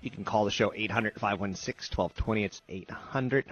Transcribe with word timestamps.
You 0.00 0.10
can 0.10 0.24
call 0.24 0.44
the 0.44 0.50
show 0.50 0.72
800 0.74 1.14
516 1.14 1.96
1220. 1.96 2.44
It's 2.44 2.62
800 2.68 3.44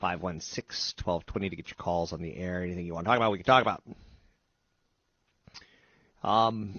516 0.00 1.04
1220 1.04 1.50
to 1.50 1.56
get 1.56 1.68
your 1.68 1.76
calls 1.76 2.12
on 2.12 2.22
the 2.22 2.34
air. 2.36 2.62
Anything 2.62 2.86
you 2.86 2.94
want 2.94 3.04
to 3.04 3.10
talk 3.10 3.16
about, 3.18 3.32
we 3.32 3.38
can 3.38 3.44
talk 3.44 3.62
about. 3.62 3.82
Um, 6.22 6.78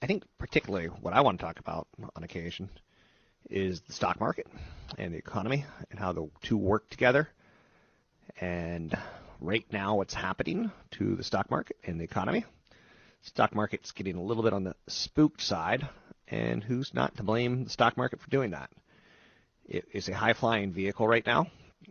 I 0.00 0.06
think 0.06 0.24
particularly 0.38 0.86
what 0.86 1.14
I 1.14 1.20
want 1.20 1.38
to 1.38 1.44
talk 1.44 1.58
about 1.58 1.86
on 2.16 2.22
occasion 2.22 2.68
is 3.50 3.82
the 3.82 3.92
stock 3.92 4.20
market 4.20 4.46
and 4.96 5.12
the 5.12 5.18
economy 5.18 5.64
and 5.90 5.98
how 5.98 6.12
the 6.12 6.28
two 6.42 6.56
work 6.56 6.88
together. 6.88 7.28
And 8.40 8.96
right 9.40 9.66
now, 9.70 9.96
what's 9.96 10.14
happening 10.14 10.70
to 10.92 11.14
the 11.14 11.24
stock 11.24 11.50
market 11.50 11.76
and 11.84 12.00
the 12.00 12.04
economy. 12.04 12.44
Stock 13.22 13.54
market's 13.54 13.92
getting 13.92 14.16
a 14.16 14.22
little 14.22 14.42
bit 14.42 14.52
on 14.52 14.64
the 14.64 14.74
spooked 14.86 15.40
side, 15.40 15.88
and 16.34 16.64
who's 16.64 16.92
not 16.92 17.16
to 17.16 17.22
blame 17.22 17.64
the 17.64 17.70
stock 17.70 17.96
market 17.96 18.20
for 18.20 18.28
doing 18.28 18.50
that? 18.50 18.70
It 19.66 19.86
is 19.92 20.08
a 20.08 20.14
high 20.14 20.32
flying 20.32 20.72
vehicle 20.72 21.06
right 21.06 21.24
now. 21.24 21.46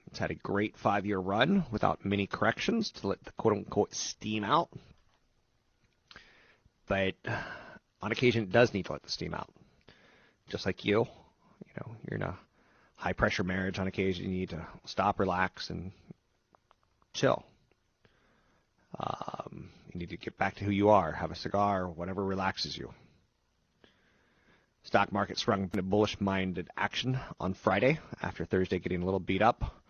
It's 0.08 0.19
had 0.19 0.31
a 0.31 0.36
great 0.36 0.77
five 0.77 1.05
year 1.05 1.17
run 1.17 1.66
without 1.72 2.03
many 2.03 2.27
corrections 2.27 2.91
to 2.91 3.08
let 3.08 3.23
the 3.23 3.31
quote 3.33 3.53
unquote 3.53 3.94
steam 3.95 4.44
out. 4.44 4.69
But 6.87 7.15
on 8.02 8.11
occasion, 8.11 8.43
it 8.43 8.52
does 8.52 8.73
need 8.73 8.86
to 8.87 8.92
let 8.92 9.03
the 9.03 9.11
steam 9.11 9.33
out. 9.33 9.49
Just 10.49 10.65
like 10.65 10.83
you, 10.83 11.08
you 11.65 11.73
know, 11.77 11.95
you're 12.03 12.17
in 12.17 12.23
a 12.23 12.37
high 12.95 13.14
pressure 13.14 13.43
marriage. 13.43 13.80
On 13.80 13.87
occasion, 13.87 14.26
you 14.26 14.39
need 14.39 14.49
to 14.49 14.67
stop, 14.86 15.20
relax, 15.20 15.70
and 15.70 15.92
chill. 17.14 17.43
Um, 18.99 19.70
you 19.93 19.99
need 19.99 20.09
to 20.09 20.17
get 20.17 20.37
back 20.37 20.55
to 20.55 20.65
who 20.65 20.71
you 20.71 20.89
are, 20.89 21.14
have 21.14 21.32
a 21.32 21.36
cigar, 21.36 21.87
whatever 21.87 22.23
relaxes 22.23 22.77
you. 22.77 22.93
Stock 24.83 25.14
market 25.14 25.38
sprung 25.38 25.64
into 25.64 25.82
bullish 25.82 26.20
minded 26.20 26.70
action 26.76 27.17
on 27.39 27.54
Friday 27.54 27.99
after 28.21 28.44
Thursday 28.44 28.80
getting 28.80 29.02
a 29.02 29.05
little 29.05 29.20
beat 29.20 29.42
up 29.42 29.82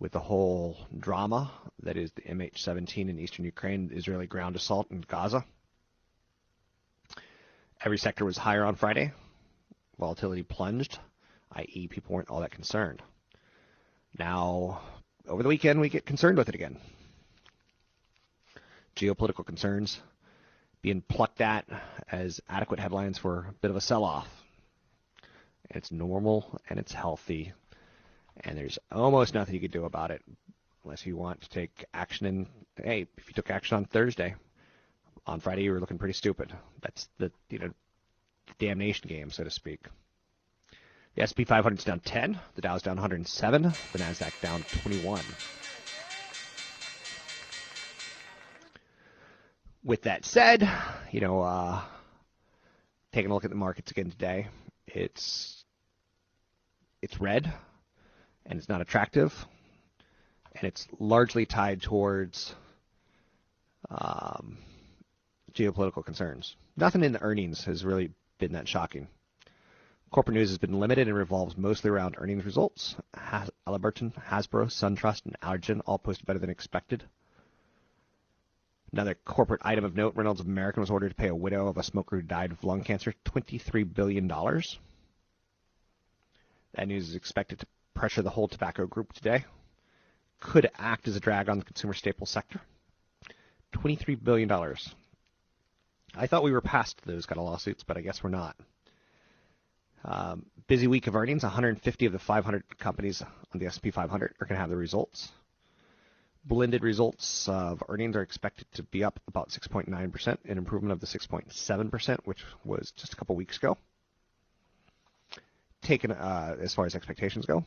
with 0.00 0.10
the 0.10 0.18
whole 0.18 0.76
drama 0.98 1.52
that 1.84 1.96
is 1.96 2.10
the 2.12 2.22
MH17 2.22 3.08
in 3.08 3.20
eastern 3.20 3.44
Ukraine, 3.44 3.88
the 3.88 3.94
Israeli 3.94 4.26
ground 4.26 4.56
assault 4.56 4.90
in 4.90 5.00
Gaza. 5.02 5.44
Every 7.84 7.98
sector 7.98 8.24
was 8.24 8.36
higher 8.36 8.64
on 8.64 8.74
Friday. 8.74 9.12
Volatility 9.98 10.42
plunged, 10.42 10.98
i.e., 11.52 11.86
people 11.86 12.16
weren't 12.16 12.28
all 12.28 12.40
that 12.40 12.50
concerned. 12.50 13.00
Now, 14.18 14.80
over 15.28 15.44
the 15.44 15.48
weekend, 15.48 15.80
we 15.80 15.88
get 15.88 16.04
concerned 16.04 16.36
with 16.36 16.48
it 16.48 16.56
again. 16.56 16.78
Geopolitical 18.96 19.46
concerns 19.46 20.00
being 20.82 21.00
plucked 21.00 21.40
at 21.40 21.64
as 22.10 22.40
adequate 22.48 22.80
headlines 22.80 23.16
for 23.16 23.46
a 23.48 23.52
bit 23.60 23.70
of 23.70 23.76
a 23.76 23.80
sell 23.80 24.04
off. 24.04 24.28
It's 25.70 25.92
normal 25.92 26.60
and 26.68 26.78
it's 26.78 26.92
healthy, 26.92 27.52
and 28.40 28.58
there's 28.58 28.78
almost 28.90 29.32
nothing 29.32 29.54
you 29.54 29.60
can 29.60 29.70
do 29.70 29.84
about 29.84 30.10
it 30.10 30.22
unless 30.84 31.06
you 31.06 31.16
want 31.16 31.40
to 31.40 31.48
take 31.48 31.86
action. 31.94 32.26
And 32.26 32.46
hey, 32.76 33.06
if 33.16 33.28
you 33.28 33.34
took 33.34 33.50
action 33.50 33.76
on 33.76 33.84
Thursday, 33.86 34.34
on 35.26 35.40
Friday 35.40 35.62
you 35.62 35.72
were 35.72 35.80
looking 35.80 35.98
pretty 35.98 36.14
stupid. 36.14 36.52
That's 36.82 37.08
the 37.18 37.30
you 37.48 37.60
know 37.60 37.70
the 38.48 38.66
damnation 38.66 39.08
game, 39.08 39.30
so 39.30 39.44
to 39.44 39.50
speak. 39.50 39.86
The 41.14 41.22
S&P 41.22 41.44
500 41.44 41.78
is 41.78 41.84
down 41.84 42.00
10. 42.00 42.38
The 42.54 42.62
Dow 42.62 42.74
is 42.74 42.82
down 42.82 42.96
107. 42.96 43.62
The 43.62 43.98
Nasdaq 43.98 44.40
down 44.40 44.64
21. 44.82 45.20
With 49.84 50.02
that 50.02 50.24
said, 50.24 50.68
you 51.10 51.20
know, 51.20 51.40
uh, 51.40 51.82
taking 53.12 53.32
a 53.32 53.34
look 53.34 53.42
at 53.44 53.50
the 53.50 53.56
markets 53.56 53.90
again 53.90 54.10
today, 54.10 54.46
it's 54.86 55.64
it's 57.00 57.20
red, 57.20 57.52
and 58.46 58.60
it's 58.60 58.68
not 58.68 58.80
attractive, 58.80 59.34
and 60.54 60.64
it's 60.64 60.86
largely 61.00 61.46
tied 61.46 61.82
towards 61.82 62.54
um, 63.90 64.58
geopolitical 65.52 66.04
concerns. 66.04 66.54
Nothing 66.76 67.02
in 67.02 67.12
the 67.12 67.22
earnings 67.22 67.64
has 67.64 67.84
really 67.84 68.10
been 68.38 68.52
that 68.52 68.68
shocking. 68.68 69.08
Corporate 70.12 70.36
news 70.36 70.50
has 70.50 70.58
been 70.58 70.78
limited 70.78 71.08
and 71.08 71.16
revolves 71.16 71.56
mostly 71.56 71.90
around 71.90 72.14
earnings 72.18 72.44
results. 72.44 72.94
Halliburton, 73.14 74.12
Hasbro, 74.28 74.66
SunTrust, 74.66 75.24
and 75.24 75.36
Allergan 75.40 75.80
all 75.86 75.98
posted 75.98 76.26
better 76.26 76.38
than 76.38 76.50
expected. 76.50 77.02
Another 78.92 79.14
corporate 79.24 79.62
item 79.64 79.84
of 79.84 79.96
note, 79.96 80.14
Reynolds 80.16 80.42
American 80.42 80.82
was 80.82 80.90
ordered 80.90 81.08
to 81.08 81.14
pay 81.14 81.28
a 81.28 81.34
widow 81.34 81.66
of 81.66 81.78
a 81.78 81.82
smoker 81.82 82.16
who 82.16 82.22
died 82.22 82.52
of 82.52 82.62
lung 82.62 82.84
cancer 82.84 83.14
$23 83.24 83.94
billion. 83.94 84.28
That 84.28 84.78
news 86.88 87.08
is 87.08 87.14
expected 87.14 87.60
to 87.60 87.66
pressure 87.94 88.20
the 88.20 88.30
whole 88.30 88.48
tobacco 88.48 88.86
group 88.86 89.14
today. 89.14 89.46
Could 90.40 90.70
act 90.78 91.08
as 91.08 91.16
a 91.16 91.20
drag 91.20 91.48
on 91.48 91.58
the 91.58 91.64
consumer 91.64 91.94
staple 91.94 92.26
sector. 92.26 92.60
$23 93.74 94.22
billion. 94.22 94.50
I 96.14 96.26
thought 96.26 96.42
we 96.42 96.52
were 96.52 96.60
past 96.60 97.00
those 97.06 97.24
kind 97.24 97.38
of 97.38 97.46
lawsuits, 97.46 97.84
but 97.84 97.96
I 97.96 98.02
guess 98.02 98.22
we're 98.22 98.30
not. 98.30 98.56
Um, 100.04 100.44
busy 100.66 100.86
week 100.86 101.06
of 101.06 101.16
earnings. 101.16 101.44
150 101.44 102.06
of 102.06 102.12
the 102.12 102.18
500 102.18 102.78
companies 102.78 103.22
on 103.22 103.58
the 103.58 103.66
S&P 103.66 103.90
500 103.90 104.34
are 104.38 104.46
going 104.46 104.56
to 104.56 104.60
have 104.60 104.68
their 104.68 104.76
results. 104.76 105.32
Blended 106.44 106.82
results 106.82 107.48
of 107.48 107.82
earnings 107.88 108.16
are 108.16 108.22
expected 108.22 108.66
to 108.74 108.82
be 108.82 109.04
up 109.04 109.20
about 109.28 109.50
6.9%, 109.50 110.38
an 110.44 110.58
improvement 110.58 110.92
of 110.92 110.98
the 110.98 111.06
6.7%, 111.06 112.18
which 112.24 112.44
was 112.64 112.92
just 112.96 113.12
a 113.12 113.16
couple 113.16 113.36
weeks 113.36 113.58
ago. 113.58 113.78
Taken 115.82 116.10
uh, 116.10 116.56
as 116.60 116.74
far 116.74 116.86
as 116.86 116.94
expectations 116.94 117.46
go, 117.46 117.64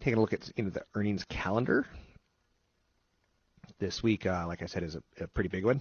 taking 0.00 0.16
a 0.16 0.20
look 0.20 0.32
at 0.32 0.50
you 0.56 0.64
know, 0.64 0.70
the 0.70 0.84
earnings 0.94 1.24
calendar. 1.24 1.86
This 3.78 4.02
week, 4.02 4.26
uh, 4.26 4.44
like 4.46 4.62
I 4.62 4.66
said, 4.66 4.82
is 4.82 4.96
a, 5.20 5.26
pretty 5.28 5.48
big 5.48 5.64
one. 5.64 5.80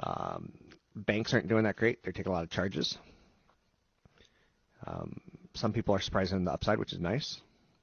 Um, 0.00 0.52
banks 0.94 1.34
aren't 1.34 1.48
doing 1.48 1.64
that 1.64 1.76
great. 1.76 2.02
They're 2.02 2.12
taking 2.12 2.30
a 2.30 2.34
lot 2.34 2.42
of 2.42 2.50
charges. 2.50 2.96
Um, 4.86 5.20
some 5.54 5.72
people 5.72 5.94
are 5.94 6.00
surprised 6.00 6.32
on 6.32 6.44
the 6.44 6.52
upside, 6.52 6.78
which 6.78 6.92
is 6.92 7.00
nice, 7.00 7.40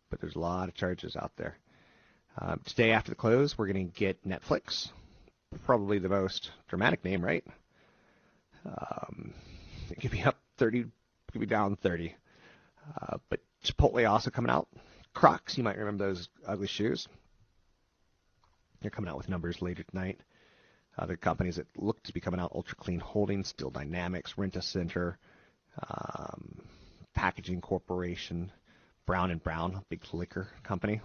but 0.10 0.19
there's 0.19 0.36
a 0.36 0.39
lot 0.39 0.68
of 0.68 0.75
charges 0.75 1.16
out 1.16 1.31
there. 1.38 1.57
Um, 2.39 2.62
today 2.66 2.92
after 2.92 3.12
the 3.12 3.16
close, 3.16 3.57
we're 3.57 3.68
going 3.68 3.89
to 3.89 3.94
get 3.94 4.25
Netflix, 4.25 4.89
probably 5.66 6.00
the 6.00 6.10
most 6.10 6.51
dramatic 6.69 7.04
name, 7.04 7.24
right? 7.24 7.44
Um, 8.66 9.33
it 9.89 10.00
could 10.00 10.12
be 10.12 10.24
up 10.24 10.38
30, 10.57 10.80
it 10.80 10.88
could 11.31 11.42
be 11.42 11.45
down 11.45 11.75
30. 11.75 12.16
Uh, 13.01 13.18
but 13.30 13.42
Chipotle 13.66 14.10
also 14.10 14.30
coming 14.30 14.50
out. 14.50 14.69
Crocs, 15.13 15.57
you 15.57 15.63
might 15.63 15.78
remember 15.78 16.06
those 16.06 16.30
ugly 16.48 16.68
shoes. 16.68 17.07
They're 18.81 18.92
coming 18.92 19.10
out 19.10 19.18
with 19.18 19.30
numbers 19.30 19.62
later 19.62 19.83
tonight. 19.83 20.19
Other 20.98 21.18
companies 21.18 21.57
that 21.57 21.68
look 21.78 22.01
to 22.04 22.13
be 22.13 22.22
coming 22.22 22.39
out: 22.39 22.54
Ultra 22.56 22.75
Clean 22.78 23.00
Holdings, 23.00 23.50
Steel 23.50 23.69
Dynamics, 23.69 24.38
Rent-A-Center, 24.38 25.18
um, 25.88 26.62
Packaging 27.13 27.62
Corporation, 27.62 28.51
Brown 29.06 29.31
and 29.31 29.44
Brown, 29.44 29.83
big 29.89 30.01
liquor 30.13 30.48
company. 30.63 31.01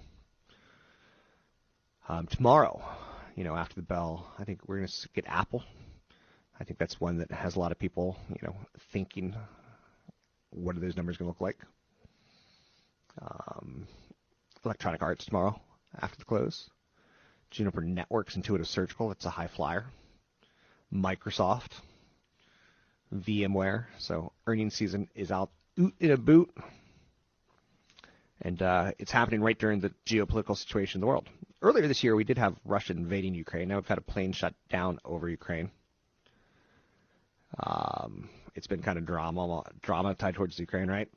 Um, 2.08 2.26
tomorrow, 2.28 2.80
you 3.34 3.42
know, 3.42 3.56
after 3.56 3.74
the 3.74 3.82
bell, 3.82 4.32
I 4.38 4.44
think 4.44 4.60
we're 4.66 4.76
going 4.76 4.86
to 4.86 5.08
get 5.12 5.24
Apple. 5.26 5.64
I 6.58 6.64
think 6.64 6.78
that's 6.78 7.00
one 7.00 7.18
that 7.18 7.32
has 7.32 7.56
a 7.56 7.58
lot 7.58 7.72
of 7.72 7.78
people, 7.78 8.16
you 8.28 8.38
know, 8.42 8.54
thinking, 8.92 9.34
what 10.50 10.76
are 10.76 10.80
those 10.80 10.96
numbers 10.96 11.16
going 11.16 11.26
to 11.26 11.30
look 11.30 11.40
like? 11.40 11.58
Um, 13.20 13.88
Electronic 14.64 15.02
Arts 15.02 15.24
tomorrow 15.24 15.60
after 16.00 16.16
the 16.18 16.24
close. 16.24 16.70
Juniper 17.50 17.80
Networks, 17.80 18.36
Intuitive 18.36 18.68
Surgical, 18.68 19.10
it's 19.10 19.24
a 19.24 19.30
high 19.30 19.48
flyer. 19.48 19.86
Microsoft, 20.92 21.72
VMware. 23.14 23.86
So 23.98 24.32
earnings 24.46 24.74
season 24.74 25.08
is 25.14 25.32
out 25.32 25.50
in 25.76 26.10
a 26.10 26.16
boot. 26.16 26.50
And 28.42 28.62
uh, 28.62 28.92
it's 28.98 29.10
happening 29.10 29.40
right 29.40 29.58
during 29.58 29.80
the 29.80 29.92
geopolitical 30.06 30.56
situation 30.56 30.98
in 30.98 31.00
the 31.00 31.06
world. 31.08 31.28
Earlier 31.62 31.88
this 31.88 32.04
year, 32.04 32.14
we 32.14 32.24
did 32.24 32.38
have 32.38 32.54
Russia 32.64 32.92
invading 32.92 33.34
Ukraine. 33.34 33.68
Now 33.68 33.76
we've 33.76 33.86
had 33.86 33.98
a 33.98 34.02
plane 34.02 34.32
shut 34.32 34.54
down 34.68 34.98
over 35.04 35.28
Ukraine. 35.28 35.70
Um, 37.58 38.28
it's 38.54 38.66
been 38.66 38.82
kind 38.82 38.98
of 38.98 39.06
drama, 39.06 39.62
drama 39.80 40.14
tied 40.14 40.34
towards 40.34 40.58
Ukraine, 40.58 40.88
right? 40.88 41.08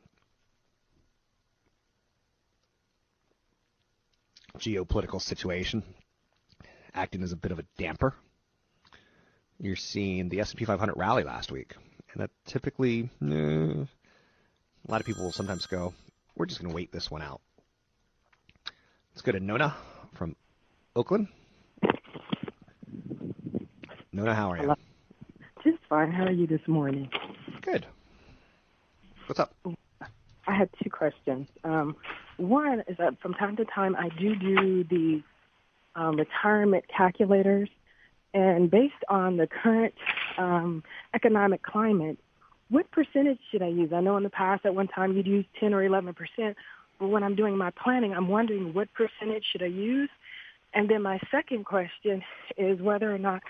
Geopolitical 4.58 5.22
situation 5.22 5.84
acting 6.94 7.22
as 7.22 7.32
a 7.32 7.38
bit 7.38 7.52
of 7.52 7.60
a 7.60 7.66
damper. 7.78 8.16
You're 9.60 9.76
seeing 9.76 10.30
the 10.30 10.40
S&P 10.40 10.66
500 10.66 10.96
rally 10.96 11.24
last 11.24 11.52
week, 11.52 11.76
and 12.14 12.24
that 12.24 12.32
typically, 12.46 13.10
eh, 13.22 13.26
a 13.28 13.88
lot 14.88 15.02
of 15.02 15.06
people 15.06 15.24
will 15.24 15.32
sometimes 15.32 15.66
go, 15.66 15.94
"We're 16.36 16.46
just 16.46 16.62
going 16.62 16.70
to 16.72 16.76
wait 16.76 16.92
this 16.92 17.12
one 17.12 17.22
out." 17.22 17.42
Let's 19.12 19.22
go 19.22 19.34
to 19.34 19.40
Nona 19.40 19.76
from 20.14 20.36
Oakland. 20.96 21.28
Nona, 24.12 24.34
how 24.34 24.52
are 24.52 24.58
you? 24.58 24.76
Just 25.64 25.78
fine. 25.88 26.12
How 26.12 26.26
are 26.26 26.32
you 26.32 26.48
this 26.48 26.68
morning? 26.68 27.10
Good. 27.62 27.86
What's 29.28 29.40
up? 29.40 29.54
I 30.48 30.56
had 30.56 30.70
two 30.82 30.90
questions. 30.90 31.48
Um, 31.64 31.96
one 32.38 32.84
is 32.88 32.98
that 32.98 33.20
from 33.22 33.34
time 33.34 33.56
to 33.58 33.66
time 33.66 33.96
I 33.96 34.10
do 34.20 34.36
do 34.36 34.84
the 34.84 35.22
um, 35.96 36.18
retirement 36.18 36.86
calculators, 36.96 37.70
and 38.34 38.72
based 38.72 38.94
on 39.10 39.38
the 39.38 39.48
current 39.48 39.94
um, 40.38 40.84
economic 41.14 41.62
climate, 41.62 42.18
what 42.70 42.90
percentage 42.92 43.40
should 43.52 43.62
I 43.62 43.68
use? 43.68 43.92
I 43.94 44.02
know 44.02 44.18
in 44.18 44.24
the 44.24 44.30
past 44.30 44.66
at 44.66 44.74
one 44.74 44.88
time 44.88 45.16
you'd 45.16 45.28
use 45.28 45.46
10 45.60 45.74
or 45.74 45.84
11 45.84 46.14
percent, 46.14 46.56
when 47.00 47.24
I'm 47.24 47.36
doing 47.36 47.58
my 47.58 47.72
planning, 47.72 48.14
I'm 48.14 48.28
wondering 48.28 48.74
what 48.74 48.90
percentage 48.94 49.46
should 49.52 49.64
I 49.64 49.68
use? 49.68 50.10
And 50.74 50.90
then 50.90 51.02
my 51.02 51.20
second 51.32 51.66
question 51.66 52.22
is 52.58 52.80
whether 52.82 53.14
or 53.14 53.18
not 53.18 53.42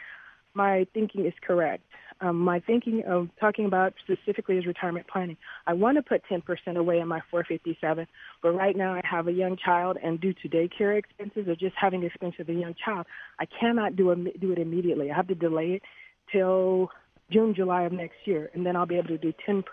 my 0.53 0.85
thinking 0.93 1.25
is 1.25 1.33
correct. 1.45 1.83
Um, 2.21 2.37
my 2.37 2.59
thinking 2.59 3.03
of 3.07 3.29
talking 3.39 3.65
about 3.65 3.93
specifically 4.03 4.57
is 4.57 4.65
retirement 4.65 5.07
planning. 5.07 5.37
I 5.67 5.73
want 5.73 5.97
to 5.97 6.01
put 6.01 6.21
10% 6.29 6.43
away 6.75 6.99
in 6.99 7.07
my 7.07 7.21
457, 7.31 8.05
but 8.43 8.51
right 8.51 8.75
now 8.75 8.93
I 8.93 9.01
have 9.09 9.27
a 9.27 9.31
young 9.31 9.55
child, 9.55 9.97
and 10.03 10.19
due 10.19 10.33
to 10.33 10.49
daycare 10.49 10.97
expenses 10.97 11.47
or 11.47 11.55
just 11.55 11.75
having 11.79 12.01
the 12.01 12.07
expense 12.07 12.35
of 12.39 12.49
a 12.49 12.53
young 12.53 12.75
child, 12.83 13.05
I 13.39 13.45
cannot 13.45 13.95
do, 13.95 14.11
a, 14.11 14.15
do 14.15 14.51
it 14.51 14.59
immediately. 14.59 15.11
I 15.11 15.15
have 15.15 15.27
to 15.29 15.35
delay 15.35 15.73
it 15.73 15.81
till 16.29 16.89
June, 17.31 17.53
July 17.55 17.83
of 17.83 17.93
next 17.93 18.17
year, 18.25 18.49
and 18.53 18.65
then 18.65 18.75
I'll 18.75 18.85
be 18.85 18.97
able 18.97 19.09
to 19.09 19.17
do 19.17 19.33
10% 19.47 19.63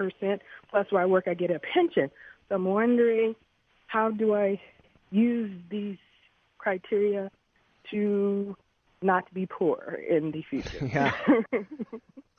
plus 0.71 0.87
where 0.91 1.03
I 1.03 1.07
work, 1.07 1.25
I 1.27 1.35
get 1.35 1.51
a 1.51 1.59
pension. 1.75 2.11
So 2.49 2.55
I'm 2.55 2.65
wondering 2.65 3.35
how 3.97 4.11
do 4.11 4.35
I 4.35 4.61
use 5.11 5.51
these 5.71 5.97
criteria 6.59 7.31
to 7.91 8.55
not 9.01 9.33
be 9.33 9.47
poor 9.47 9.99
in 10.07 10.33
the 10.33 10.43
future? 10.51 10.87
Yeah. 10.93 11.13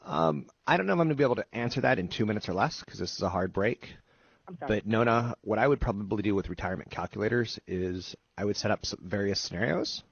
Um, 0.05 0.45
I 0.65 0.77
don't 0.77 0.85
know 0.85 0.93
if 0.93 0.99
I'm 1.01 1.07
going 1.07 1.09
to 1.09 1.15
be 1.15 1.25
able 1.25 1.35
to 1.35 1.45
answer 1.51 1.81
that 1.81 1.99
in 1.99 2.07
two 2.07 2.25
minutes 2.25 2.47
or 2.47 2.53
less 2.53 2.79
because 2.79 2.97
this 2.97 3.13
is 3.13 3.21
a 3.23 3.27
hard 3.27 3.51
break. 3.51 3.89
But 4.65 4.87
Nona, 4.87 5.35
what 5.41 5.59
I 5.59 5.67
would 5.67 5.81
probably 5.81 6.23
do 6.23 6.33
with 6.33 6.47
retirement 6.47 6.89
calculators 6.89 7.59
is 7.67 8.15
I 8.37 8.45
would 8.45 8.55
set 8.55 8.71
up 8.71 8.85
some 8.85 8.99
various 9.03 9.41
scenarios. 9.41 10.03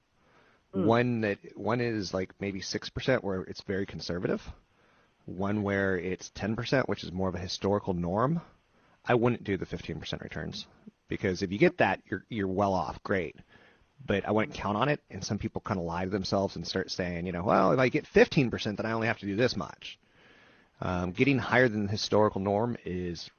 Mm. 0.76 0.84
One 0.84 1.22
that 1.22 1.38
one 1.56 1.80
is 1.80 2.14
like 2.14 2.34
maybe 2.42 2.60
six 2.60 2.90
percent 2.90 3.24
where 3.24 3.44
it's 3.44 3.62
very 3.62 3.86
conservative. 3.86 4.42
One 5.24 5.64
where 5.64 5.98
it's 5.98 6.30
ten 6.36 6.58
percent, 6.58 6.90
which 6.90 7.06
is 7.06 7.14
more 7.14 7.30
of 7.30 7.36
a 7.36 7.40
historical 7.40 7.94
norm. 7.94 8.42
I 9.06 9.16
wouldn't 9.16 9.46
do 9.46 9.56
the 9.56 9.66
fifteen 9.66 10.02
percent 10.02 10.24
returns 10.24 10.68
because 11.07 11.42
if 11.42 11.52
you 11.52 11.57
get 11.57 11.78
that, 11.78 12.02
you're 12.10 12.25
you're 12.30 12.48
well 12.48 12.74
off. 12.74 13.02
Great 13.04 13.36
but 14.06 14.28
I 14.28 14.31
wouldn't 14.31 14.56
count 14.56 14.78
on 14.78 14.90
it. 14.90 15.02
And 15.10 15.24
some 15.24 15.38
people 15.38 15.62
kind 15.62 15.80
of 15.80 15.86
lie 15.86 16.04
to 16.04 16.10
themselves 16.10 16.56
and 16.56 16.68
start 16.68 16.92
saying, 16.92 17.25
you 17.25 17.31
know, 17.31 17.44
well, 17.44 17.72
if 17.72 17.80
I 17.80 17.90
get 17.90 18.06
15%, 18.06 18.78
then 18.78 18.86
I 18.86 18.92
only 18.92 19.07
have 19.07 19.19
to 19.19 19.25
do 19.25 19.36
this 19.36 19.56
much. 19.56 19.98
Um, 20.81 21.12
getting 21.12 21.38
higher 21.38 21.69
than 21.69 21.86
the 21.86 21.92
historical 21.92 22.42
norm 22.42 22.78
is 22.86 23.30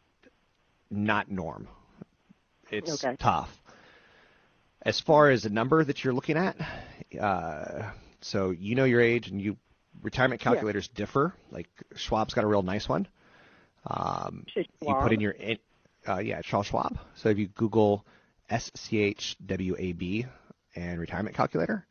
not 0.90 1.30
norm. 1.30 1.68
It's 2.70 3.04
okay. 3.04 3.16
tough. 3.16 3.50
As 4.82 5.00
far 5.00 5.30
as 5.30 5.42
the 5.42 5.50
number 5.50 5.84
that 5.84 6.02
you're 6.02 6.14
looking 6.14 6.36
at, 6.36 6.56
uh, 7.20 7.90
so 8.20 8.50
you 8.50 8.74
know 8.74 8.84
your 8.84 9.00
age 9.00 9.28
and 9.28 9.40
you 9.40 9.56
retirement 10.02 10.40
calculators 10.40 10.88
yeah. 10.92 10.98
differ. 10.98 11.34
Like 11.50 11.68
Schwab's 11.96 12.34
got 12.34 12.44
a 12.44 12.46
real 12.46 12.62
nice 12.62 12.88
one. 12.88 13.06
Um, 13.86 14.46
you 14.54 14.64
put 14.80 15.12
in 15.12 15.20
your, 15.20 15.34
uh, 16.08 16.18
yeah, 16.18 16.42
Charles 16.42 16.66
Schwab. 16.66 16.98
So 17.14 17.28
if 17.28 17.38
you 17.38 17.48
Google 17.48 18.04
SCHWAB, 18.50 20.26
and 20.76 21.00
retirement 21.00 21.34
calculator. 21.34 21.86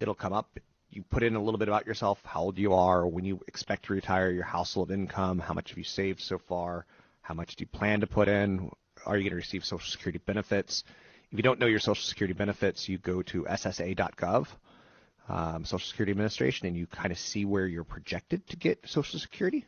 It'll 0.00 0.14
come 0.14 0.32
up. 0.32 0.58
You 0.90 1.02
put 1.02 1.22
in 1.22 1.34
a 1.34 1.42
little 1.42 1.58
bit 1.58 1.68
about 1.68 1.86
yourself, 1.86 2.20
how 2.24 2.42
old 2.42 2.58
you 2.58 2.74
are, 2.74 3.06
when 3.06 3.24
you 3.24 3.40
expect 3.48 3.86
to 3.86 3.92
retire, 3.92 4.30
your 4.30 4.44
household 4.44 4.90
income, 4.90 5.38
how 5.38 5.54
much 5.54 5.70
have 5.70 5.78
you 5.78 5.84
saved 5.84 6.20
so 6.20 6.38
far, 6.38 6.86
how 7.22 7.34
much 7.34 7.56
do 7.56 7.62
you 7.62 7.66
plan 7.66 8.00
to 8.00 8.06
put 8.06 8.28
in, 8.28 8.70
are 9.06 9.16
you 9.16 9.24
going 9.24 9.30
to 9.30 9.36
receive 9.36 9.64
Social 9.64 9.90
Security 9.90 10.20
benefits? 10.24 10.84
If 11.30 11.38
you 11.38 11.42
don't 11.42 11.58
know 11.58 11.66
your 11.66 11.80
Social 11.80 12.02
Security 12.02 12.34
benefits, 12.34 12.88
you 12.88 12.98
go 12.98 13.22
to 13.22 13.44
SSA.gov, 13.44 14.46
um, 15.28 15.64
Social 15.64 15.86
Security 15.86 16.12
Administration, 16.12 16.68
and 16.68 16.76
you 16.76 16.86
kind 16.86 17.10
of 17.10 17.18
see 17.18 17.44
where 17.44 17.66
you're 17.66 17.82
projected 17.82 18.46
to 18.48 18.56
get 18.56 18.78
Social 18.86 19.18
Security. 19.18 19.64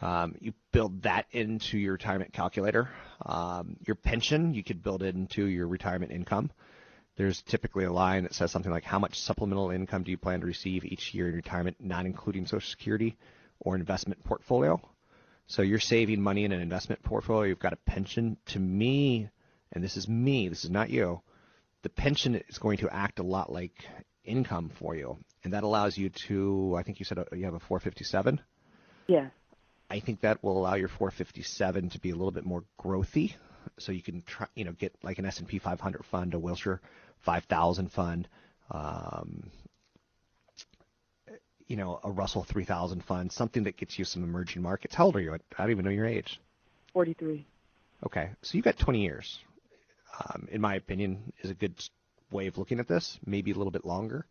Um, 0.00 0.34
you 0.40 0.54
build 0.72 1.02
that 1.02 1.26
into 1.30 1.78
your 1.78 1.92
retirement 1.92 2.32
calculator. 2.32 2.88
Um, 3.24 3.76
your 3.86 3.96
pension, 3.96 4.54
you 4.54 4.64
could 4.64 4.82
build 4.82 5.02
into 5.02 5.44
your 5.44 5.66
retirement 5.66 6.12
income 6.12 6.50
there's 7.20 7.42
typically 7.42 7.84
a 7.84 7.92
line 7.92 8.22
that 8.22 8.32
says 8.32 8.50
something 8.50 8.72
like 8.72 8.82
how 8.82 8.98
much 8.98 9.20
supplemental 9.20 9.70
income 9.70 10.02
do 10.02 10.10
you 10.10 10.16
plan 10.16 10.40
to 10.40 10.46
receive 10.46 10.86
each 10.86 11.12
year 11.12 11.28
in 11.28 11.34
retirement, 11.34 11.76
not 11.78 12.06
including 12.06 12.46
Social 12.46 12.66
Security 12.66 13.14
or 13.58 13.76
investment 13.76 14.24
portfolio. 14.24 14.80
So 15.46 15.60
you're 15.60 15.80
saving 15.80 16.22
money 16.22 16.46
in 16.46 16.52
an 16.52 16.62
investment 16.62 17.02
portfolio. 17.02 17.42
You've 17.42 17.58
got 17.58 17.74
a 17.74 17.76
pension. 17.76 18.38
To 18.46 18.58
me, 18.58 19.28
and 19.72 19.84
this 19.84 19.98
is 19.98 20.08
me, 20.08 20.48
this 20.48 20.64
is 20.64 20.70
not 20.70 20.88
you, 20.88 21.20
the 21.82 21.90
pension 21.90 22.36
is 22.48 22.56
going 22.56 22.78
to 22.78 22.88
act 22.88 23.18
a 23.18 23.22
lot 23.22 23.52
like 23.52 23.84
income 24.24 24.70
for 24.78 24.96
you. 24.96 25.18
And 25.44 25.52
that 25.52 25.62
allows 25.62 25.98
you 25.98 26.08
to, 26.26 26.74
I 26.78 26.84
think 26.84 27.00
you 27.00 27.04
said 27.04 27.18
uh, 27.18 27.24
you 27.34 27.44
have 27.44 27.52
a 27.52 27.60
457? 27.60 28.40
Yeah. 29.08 29.28
I 29.90 30.00
think 30.00 30.20
that 30.20 30.42
will 30.42 30.56
allow 30.56 30.74
your 30.74 30.88
457 30.88 31.90
to 31.90 31.98
be 31.98 32.10
a 32.10 32.14
little 32.14 32.30
bit 32.30 32.44
more 32.44 32.64
growthy. 32.78 33.34
So 33.78 33.92
you 33.92 34.02
can 34.02 34.22
try, 34.22 34.46
you 34.54 34.64
know, 34.64 34.72
get 34.72 34.94
like 35.02 35.18
an 35.18 35.26
S&P 35.26 35.58
500 35.58 36.04
fund, 36.04 36.34
a 36.34 36.38
Wilshire 36.38 36.80
5000 37.20 37.90
fund, 37.92 38.28
um, 38.70 39.50
you 41.66 41.76
know, 41.76 42.00
a 42.02 42.10
Russell 42.10 42.44
3000 42.44 43.04
fund, 43.04 43.32
something 43.32 43.64
that 43.64 43.76
gets 43.76 43.98
you 43.98 44.04
some 44.04 44.22
emerging 44.22 44.62
markets. 44.62 44.94
How 44.94 45.06
old 45.06 45.16
are 45.16 45.20
you? 45.20 45.34
I 45.34 45.38
don't 45.58 45.70
even 45.70 45.84
know 45.84 45.90
your 45.90 46.06
age. 46.06 46.40
43. 46.92 47.44
Okay, 48.06 48.30
so 48.42 48.56
you've 48.56 48.64
got 48.64 48.78
20 48.78 49.02
years. 49.02 49.38
Um, 50.18 50.48
in 50.50 50.60
my 50.60 50.74
opinion, 50.74 51.32
is 51.42 51.50
a 51.50 51.54
good 51.54 51.74
way 52.30 52.46
of 52.46 52.58
looking 52.58 52.80
at 52.80 52.88
this. 52.88 53.18
Maybe 53.26 53.50
a 53.50 53.54
little 53.54 53.70
bit 53.70 53.84
longer, 53.84 54.26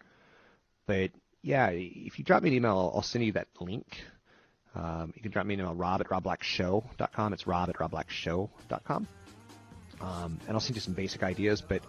but 0.85 1.11
yeah, 1.41 1.69
if 1.69 2.19
you 2.19 2.25
drop 2.25 2.43
me 2.43 2.49
an 2.49 2.55
email, 2.55 2.91
I'll 2.93 3.01
send 3.01 3.23
you 3.23 3.33
that 3.33 3.47
link. 3.59 3.85
Um, 4.75 5.13
you 5.15 5.21
can 5.21 5.31
drop 5.31 5.45
me 5.45 5.55
an 5.55 5.61
email, 5.61 5.73
rob 5.73 6.01
at 6.01 6.07
robblackshow.com. 6.07 7.33
It's 7.33 7.47
rob 7.47 7.69
at 7.69 7.75
robblackshow.com. 7.75 9.07
Um, 10.01 10.39
and 10.47 10.51
I'll 10.51 10.59
send 10.59 10.75
you 10.75 10.81
some 10.81 10.93
basic 10.93 11.23
ideas, 11.23 11.61
but 11.61 11.83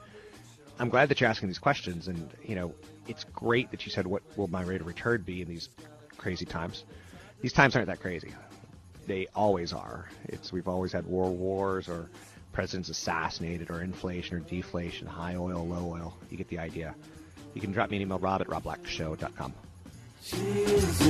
I'm 0.79 0.89
glad 0.89 1.11
that 1.11 1.21
you're 1.21 1.31
asking 1.31 1.49
these 1.49 1.59
questions, 1.59 2.09
and 2.09 2.31
you 2.43 2.55
know, 2.55 2.75
it's 3.07 3.25
great 3.25 3.71
that 3.71 3.85
you 3.85 3.93
said, 3.93 4.07
"What 4.07 4.23
will 4.37 4.49
my 4.49 4.63
rate 4.63 4.81
of 4.81 4.87
return 4.87 5.23
be 5.23 5.43
in 5.43 5.49
these 5.49 5.69
crazy 6.17 6.47
times?" 6.47 6.85
These 7.41 7.53
times 7.53 7.77
aren't 7.77 7.89
that 7.89 8.01
crazy. 8.01 8.33
They 9.07 9.27
always 9.35 9.73
are. 9.73 10.09
It's 10.25 10.53
we've 10.53 10.69
always 10.69 10.93
had 10.93 11.07
war 11.07 11.31
wars 11.31 11.89
or 11.89 12.09
president's 12.53 12.89
assassinated 12.89 13.71
or 13.71 13.83
inflation 13.83 14.37
or 14.37 14.41
deflation, 14.41 15.07
high 15.07 15.37
oil, 15.37 15.67
low 15.67 15.93
oil. 15.93 16.17
You 16.31 16.37
get 16.37 16.49
the 16.49 16.59
idea. 16.59 16.95
You 17.55 17.61
can 17.61 17.73
drop 17.73 17.91
me 17.91 17.97
an 17.97 18.03
email, 18.03 18.19
rob 18.19 18.41
at 18.41 18.49
robblackshow.com. 18.49 19.53
She's 20.23 21.00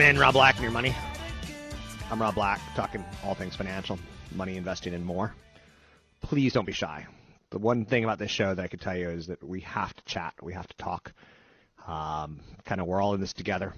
Welcome 0.00 0.16
in, 0.16 0.22
Rob 0.22 0.32
Black 0.32 0.54
and 0.54 0.62
your 0.62 0.72
money. 0.72 0.96
I'm 2.10 2.22
Rob 2.22 2.34
Black, 2.34 2.58
talking 2.74 3.04
all 3.22 3.34
things 3.34 3.54
financial, 3.54 3.98
money, 4.34 4.56
investing, 4.56 4.94
and 4.94 5.04
more. 5.04 5.34
Please 6.22 6.54
don't 6.54 6.64
be 6.64 6.72
shy. 6.72 7.06
The 7.50 7.58
one 7.58 7.84
thing 7.84 8.04
about 8.04 8.18
this 8.18 8.30
show 8.30 8.54
that 8.54 8.62
I 8.62 8.66
could 8.66 8.80
tell 8.80 8.96
you 8.96 9.10
is 9.10 9.26
that 9.26 9.44
we 9.44 9.60
have 9.60 9.94
to 9.94 10.02
chat, 10.06 10.32
we 10.40 10.54
have 10.54 10.66
to 10.66 10.76
talk. 10.78 11.12
Um, 11.86 12.40
kind 12.64 12.80
of, 12.80 12.86
we're 12.86 13.02
all 13.02 13.12
in 13.12 13.20
this 13.20 13.34
together, 13.34 13.74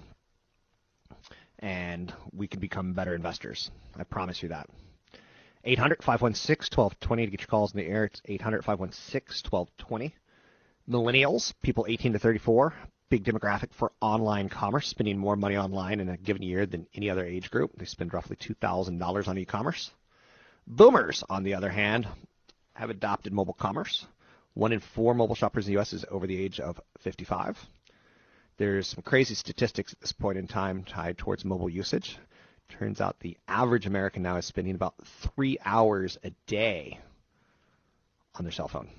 and 1.59 2.13
we 2.31 2.47
can 2.47 2.61
become 2.61 2.93
better 2.93 3.13
investors. 3.13 3.69
I 3.97 4.05
promise 4.05 4.41
you 4.41 4.47
that. 4.47 4.69
800 5.65 6.01
516 6.01 6.73
1220 6.73 7.25
to 7.25 7.31
get 7.31 7.41
your 7.41 7.47
calls 7.47 7.73
in 7.73 7.79
the 7.81 7.85
air. 7.85 8.05
It's 8.05 8.21
800 8.23 8.63
516 8.63 9.51
1220. 9.51 10.15
Millennials, 10.89 11.53
people 11.61 11.85
18 11.89 12.13
to 12.13 12.19
34, 12.19 12.73
big 13.13 13.23
demographic 13.23 13.71
for 13.71 13.91
online 14.01 14.49
commerce, 14.49 14.87
spending 14.87 15.19
more 15.19 15.35
money 15.35 15.55
online 15.55 15.99
in 15.99 16.09
a 16.09 16.17
given 16.17 16.41
year 16.41 16.65
than 16.65 16.87
any 16.95 17.11
other 17.11 17.23
age 17.23 17.51
group. 17.51 17.69
They 17.77 17.85
spend 17.85 18.11
roughly 18.11 18.35
$2,000 18.37 19.27
on 19.27 19.37
e-commerce. 19.37 19.91
Boomers, 20.65 21.23
on 21.29 21.43
the 21.43 21.53
other 21.53 21.69
hand, 21.69 22.07
have 22.73 22.89
adopted 22.89 23.31
mobile 23.31 23.53
commerce. 23.53 24.07
One 24.55 24.71
in 24.71 24.79
four 24.79 25.13
mobile 25.13 25.35
shoppers 25.35 25.67
in 25.67 25.67
the 25.67 25.73
U.S. 25.73 25.93
is 25.93 26.05
over 26.09 26.25
the 26.25 26.43
age 26.43 26.59
of 26.59 26.81
55. 27.01 27.63
There's 28.57 28.87
some 28.87 29.03
crazy 29.03 29.35
statistics 29.35 29.93
at 29.93 29.99
this 29.99 30.11
point 30.11 30.39
in 30.39 30.47
time 30.47 30.83
tied 30.83 31.19
towards 31.19 31.45
mobile 31.45 31.69
usage. 31.69 32.17
Turns 32.67 32.99
out 32.99 33.19
the 33.19 33.37
average 33.47 33.85
American 33.85 34.23
now 34.23 34.37
is 34.37 34.45
spending 34.47 34.73
about 34.73 34.95
three 35.05 35.59
hours 35.63 36.17
a 36.23 36.31
day 36.47 36.99
on 38.33 38.43
their 38.43 38.51
cell 38.51 38.67
phone. 38.67 38.89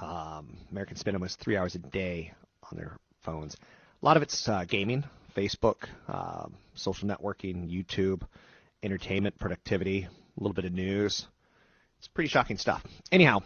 Um, 0.00 0.56
Americans 0.70 1.00
spend 1.00 1.16
almost 1.16 1.40
three 1.40 1.56
hours 1.56 1.74
a 1.74 1.78
day 1.78 2.32
on 2.70 2.78
their 2.78 2.96
phones. 3.22 3.56
A 4.02 4.04
lot 4.04 4.16
of 4.16 4.22
it's 4.22 4.48
uh, 4.48 4.64
gaming, 4.66 5.04
Facebook, 5.36 5.86
uh, 6.08 6.46
social 6.74 7.08
networking, 7.08 7.70
YouTube, 7.70 8.22
entertainment, 8.82 9.38
productivity, 9.38 10.04
a 10.04 10.40
little 10.40 10.54
bit 10.54 10.64
of 10.64 10.72
news. 10.72 11.26
It's 11.98 12.08
pretty 12.08 12.28
shocking 12.28 12.58
stuff. 12.58 12.82
Anyhow, 13.10 13.40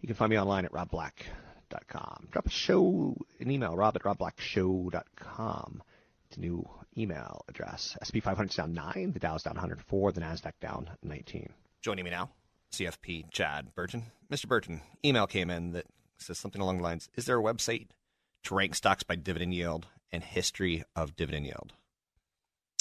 you 0.00 0.06
can 0.06 0.16
find 0.16 0.30
me 0.30 0.38
online 0.38 0.64
at 0.64 0.72
robblack.com. 0.72 2.28
Drop 2.30 2.46
a 2.46 2.50
show, 2.50 3.16
an 3.40 3.50
email, 3.50 3.76
rob 3.76 3.96
at 3.96 4.02
robblackshow.com. 4.02 5.82
It's 6.28 6.36
a 6.36 6.40
new 6.40 6.68
email 6.98 7.44
address. 7.48 7.96
SP 8.02 8.18
500 8.22 8.50
is 8.50 8.56
down 8.56 8.74
9, 8.74 9.12
the 9.12 9.20
Dow's 9.20 9.42
down 9.42 9.54
104, 9.54 10.12
the 10.12 10.20
NASDAQ 10.20 10.52
down 10.60 10.90
19. 11.02 11.48
Joining 11.82 12.04
me 12.04 12.10
now, 12.10 12.30
CFP 12.72 13.30
Chad 13.30 13.74
Burton. 13.74 14.04
Mr. 14.30 14.48
Burton, 14.48 14.82
email 15.04 15.26
came 15.26 15.50
in 15.50 15.72
that 15.72 15.86
says 16.18 16.38
something 16.38 16.62
along 16.62 16.78
the 16.78 16.82
lines 16.82 17.08
Is 17.14 17.26
there 17.26 17.38
a 17.38 17.42
website 17.42 17.88
to 18.44 18.54
rank 18.54 18.74
stocks 18.74 19.02
by 19.02 19.16
dividend 19.16 19.54
yield 19.54 19.86
and 20.10 20.22
history 20.22 20.82
of 20.94 21.16
dividend 21.16 21.46
yield? 21.46 21.72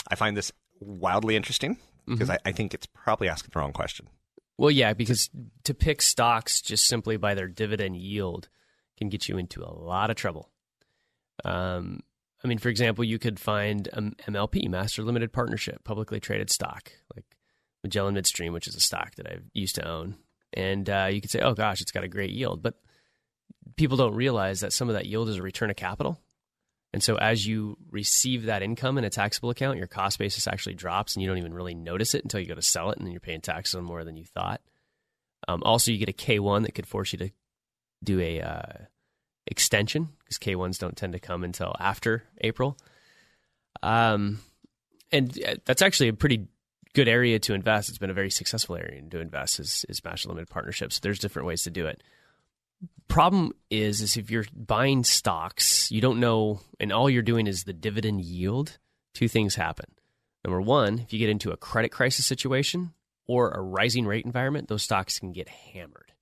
I 0.10 0.16
find 0.16 0.38
this 0.38 0.52
wildly 0.80 1.36
interesting 1.36 1.78
because 2.08 2.30
I, 2.30 2.38
I 2.46 2.52
think 2.52 2.74
it's 2.74 2.88
probably 2.88 3.28
asking 3.28 3.52
the 3.54 3.60
wrong 3.60 3.74
question. 3.74 4.08
Well, 4.58 4.72
yeah, 4.72 4.94
because 4.94 5.30
to 5.64 5.74
pick 5.74 6.02
stocks 6.02 6.62
just 6.62 6.86
simply 6.86 7.18
by 7.18 7.34
their 7.34 7.48
dividend 7.48 7.98
yield 7.98 8.48
can 8.98 9.10
get 9.10 9.28
you 9.28 9.38
into 9.38 9.64
a 9.64 9.74
lot 9.74 10.10
of 10.10 10.16
trouble. 10.16 10.50
Um, 11.44 12.02
I 12.44 12.48
mean, 12.48 12.60
for 12.60 12.70
example, 12.70 13.04
you 13.04 13.20
could 13.20 13.40
find 13.40 13.88
a 13.88 14.02
MLP, 14.32 14.70
Master 14.70 15.04
Limited 15.04 15.34
Partnership, 15.34 15.84
publicly 15.84 16.20
traded 16.20 16.50
stock, 16.50 16.92
like 17.16 17.26
Magellan 17.86 18.16
Midstream, 18.16 18.52
which 18.52 18.68
is 18.68 18.76
a 18.76 18.80
stock 18.80 19.14
that 19.16 19.28
I 19.28 19.38
used 19.54 19.76
to 19.76 19.88
own. 19.88 20.16
And 20.54 20.90
uh, 20.90 21.08
you 21.12 21.22
could 21.22 21.30
say, 21.30 21.40
oh 21.40 21.54
gosh, 21.54 21.82
it's 21.82 21.92
got 21.92 22.04
a 22.04 22.08
great 22.08 22.32
yield. 22.32 22.64
But 22.64 22.74
people 23.76 23.96
don't 23.96 24.16
realize 24.16 24.62
that 24.62 24.74
some 24.74 24.90
of 24.90 24.96
that 24.96 25.06
yield 25.06 25.30
is 25.30 25.38
a 25.38 25.44
return 25.44 25.70
of 25.70 25.76
capital. 25.76 26.20
And 26.94 27.04
so 27.04 27.18
as 27.18 27.46
you 27.46 27.78
receive 27.92 28.46
that 28.46 28.64
income 28.64 28.98
in 28.98 29.04
a 29.04 29.10
taxable 29.12 29.52
account, 29.52 29.78
your 29.78 29.86
cost 29.86 30.18
basis 30.18 30.48
actually 30.48 30.74
drops 30.74 31.14
and 31.14 31.22
you 31.22 31.30
don't 31.30 31.38
even 31.38 31.54
really 31.54 31.76
notice 31.76 32.16
it 32.16 32.24
until 32.24 32.40
you 32.40 32.48
go 32.48 32.56
to 32.56 32.62
sell 32.62 32.90
it 32.90 32.98
and 32.98 33.06
then 33.06 33.12
you're 33.12 33.20
paying 33.20 33.42
taxes 33.42 33.76
on 33.76 33.84
more 33.84 34.04
than 34.04 34.18
you 34.18 34.26
thought. 34.26 34.62
Um, 35.48 35.62
also, 35.64 35.92
you 35.92 36.00
get 36.00 36.10
a 36.10 36.14
K1 36.14 36.64
that 36.64 36.74
could 36.74 36.88
force 36.88 37.14
you 37.14 37.20
to 37.20 37.30
do 38.04 38.20
a 38.20 38.42
uh, 38.42 38.86
extension 39.46 40.10
because 40.20 40.40
K1s 40.40 40.80
don't 40.80 40.98
tend 40.98 41.14
to 41.14 41.20
come 41.20 41.44
until 41.44 41.76
after 41.80 42.24
April. 42.42 42.78
Um, 43.84 44.40
and 45.12 45.38
uh, 45.44 45.56
that's 45.66 45.84
actually 45.84 46.10
a 46.10 46.14
pretty 46.14 46.48
good 46.96 47.08
area 47.08 47.38
to 47.40 47.54
invest. 47.54 47.90
It's 47.90 47.98
been 47.98 48.10
a 48.10 48.16
very 48.16 48.32
successful 48.32 48.76
area 48.76 49.02
to 49.02 49.20
invest 49.20 49.60
is, 49.60 49.86
is 49.90 50.04
master 50.04 50.30
limited 50.30 50.50
partnerships. 50.50 51.00
There's 51.00 51.20
different 51.20 51.48
ways 51.48 51.64
to 51.64 51.70
do 51.70 51.86
it. 51.86 52.02
Problem 53.08 53.52
is, 53.70 54.02
is 54.02 54.18
if 54.18 54.32
you're 54.32 54.46
buying 54.56 55.04
stocks, 55.04 55.92
you 55.92 56.02
don't 56.02 56.20
know, 56.20 56.62
and 56.80 56.92
all 56.92 57.10
you're 57.10 57.22
doing 57.22 57.46
is 57.46 57.64
the 57.64 57.74
dividend 57.74 58.22
yield. 58.22 58.80
Two 59.14 59.28
things 59.28 59.56
happen. 59.56 59.86
Number 60.44 60.62
one, 60.62 61.00
if 61.00 61.14
you 61.14 61.20
get 61.20 61.30
into 61.30 61.52
a 61.52 61.58
credit 61.58 61.90
crisis 61.92 62.26
situation 62.26 62.94
or 63.28 63.52
a 63.52 63.62
rising 63.62 64.06
rate 64.06 64.26
environment, 64.26 64.68
those 64.68 64.84
stocks 64.84 65.20
can 65.20 65.32
get 65.32 65.50
hammered. 65.50 66.14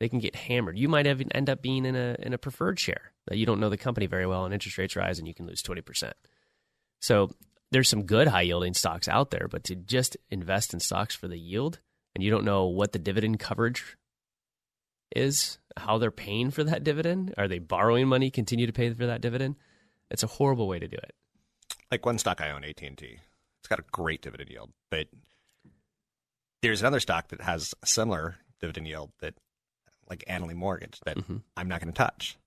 They 0.00 0.08
can 0.08 0.18
get 0.18 0.34
hammered. 0.34 0.78
You 0.78 0.88
might 0.88 1.06
even 1.06 1.32
end 1.32 1.48
up 1.48 1.62
being 1.62 1.86
in 1.86 1.96
a 1.96 2.16
in 2.18 2.34
a 2.34 2.38
preferred 2.38 2.78
share 2.78 3.12
that 3.26 3.38
you 3.38 3.46
don't 3.46 3.60
know 3.60 3.70
the 3.70 3.76
company 3.76 4.06
very 4.06 4.26
well, 4.26 4.44
and 4.44 4.52
interest 4.52 4.76
rates 4.76 4.96
rise, 4.96 5.18
and 5.18 5.26
you 5.26 5.34
can 5.34 5.46
lose 5.46 5.62
twenty 5.62 5.80
percent. 5.80 6.14
So 7.00 7.30
there's 7.74 7.88
some 7.88 8.04
good 8.04 8.28
high 8.28 8.42
yielding 8.42 8.72
stocks 8.72 9.08
out 9.08 9.32
there, 9.32 9.48
but 9.50 9.64
to 9.64 9.74
just 9.74 10.16
invest 10.30 10.72
in 10.72 10.78
stocks 10.78 11.16
for 11.16 11.26
the 11.26 11.36
yield 11.36 11.80
and 12.14 12.22
you 12.22 12.30
don't 12.30 12.44
know 12.44 12.66
what 12.66 12.92
the 12.92 13.00
dividend 13.00 13.40
coverage 13.40 13.96
is, 15.14 15.58
how 15.76 15.98
they're 15.98 16.12
paying 16.12 16.52
for 16.52 16.62
that 16.62 16.84
dividend, 16.84 17.34
are 17.36 17.48
they 17.48 17.58
borrowing 17.58 18.06
money, 18.06 18.30
continue 18.30 18.68
to 18.68 18.72
pay 18.72 18.94
for 18.94 19.06
that 19.06 19.20
dividend? 19.20 19.56
It's 20.08 20.22
a 20.22 20.28
horrible 20.28 20.68
way 20.68 20.78
to 20.78 20.86
do 20.86 20.96
it. 20.96 21.14
Like 21.90 22.06
one 22.06 22.18
stock 22.18 22.40
I 22.40 22.52
own, 22.52 22.62
AT 22.62 22.80
and 22.80 22.96
T, 22.96 23.18
it's 23.58 23.68
got 23.68 23.80
a 23.80 23.84
great 23.90 24.22
dividend 24.22 24.50
yield, 24.50 24.70
but 24.88 25.08
there's 26.62 26.80
another 26.80 27.00
stock 27.00 27.28
that 27.28 27.40
has 27.40 27.74
a 27.82 27.86
similar 27.88 28.36
dividend 28.60 28.86
yield 28.86 29.10
that, 29.20 29.34
like 30.08 30.24
Annaly 30.28 30.54
Mortgage, 30.54 31.00
that 31.06 31.16
mm-hmm. 31.16 31.38
I'm 31.56 31.66
not 31.66 31.80
going 31.80 31.92
to 31.92 31.98
touch. 31.98 32.38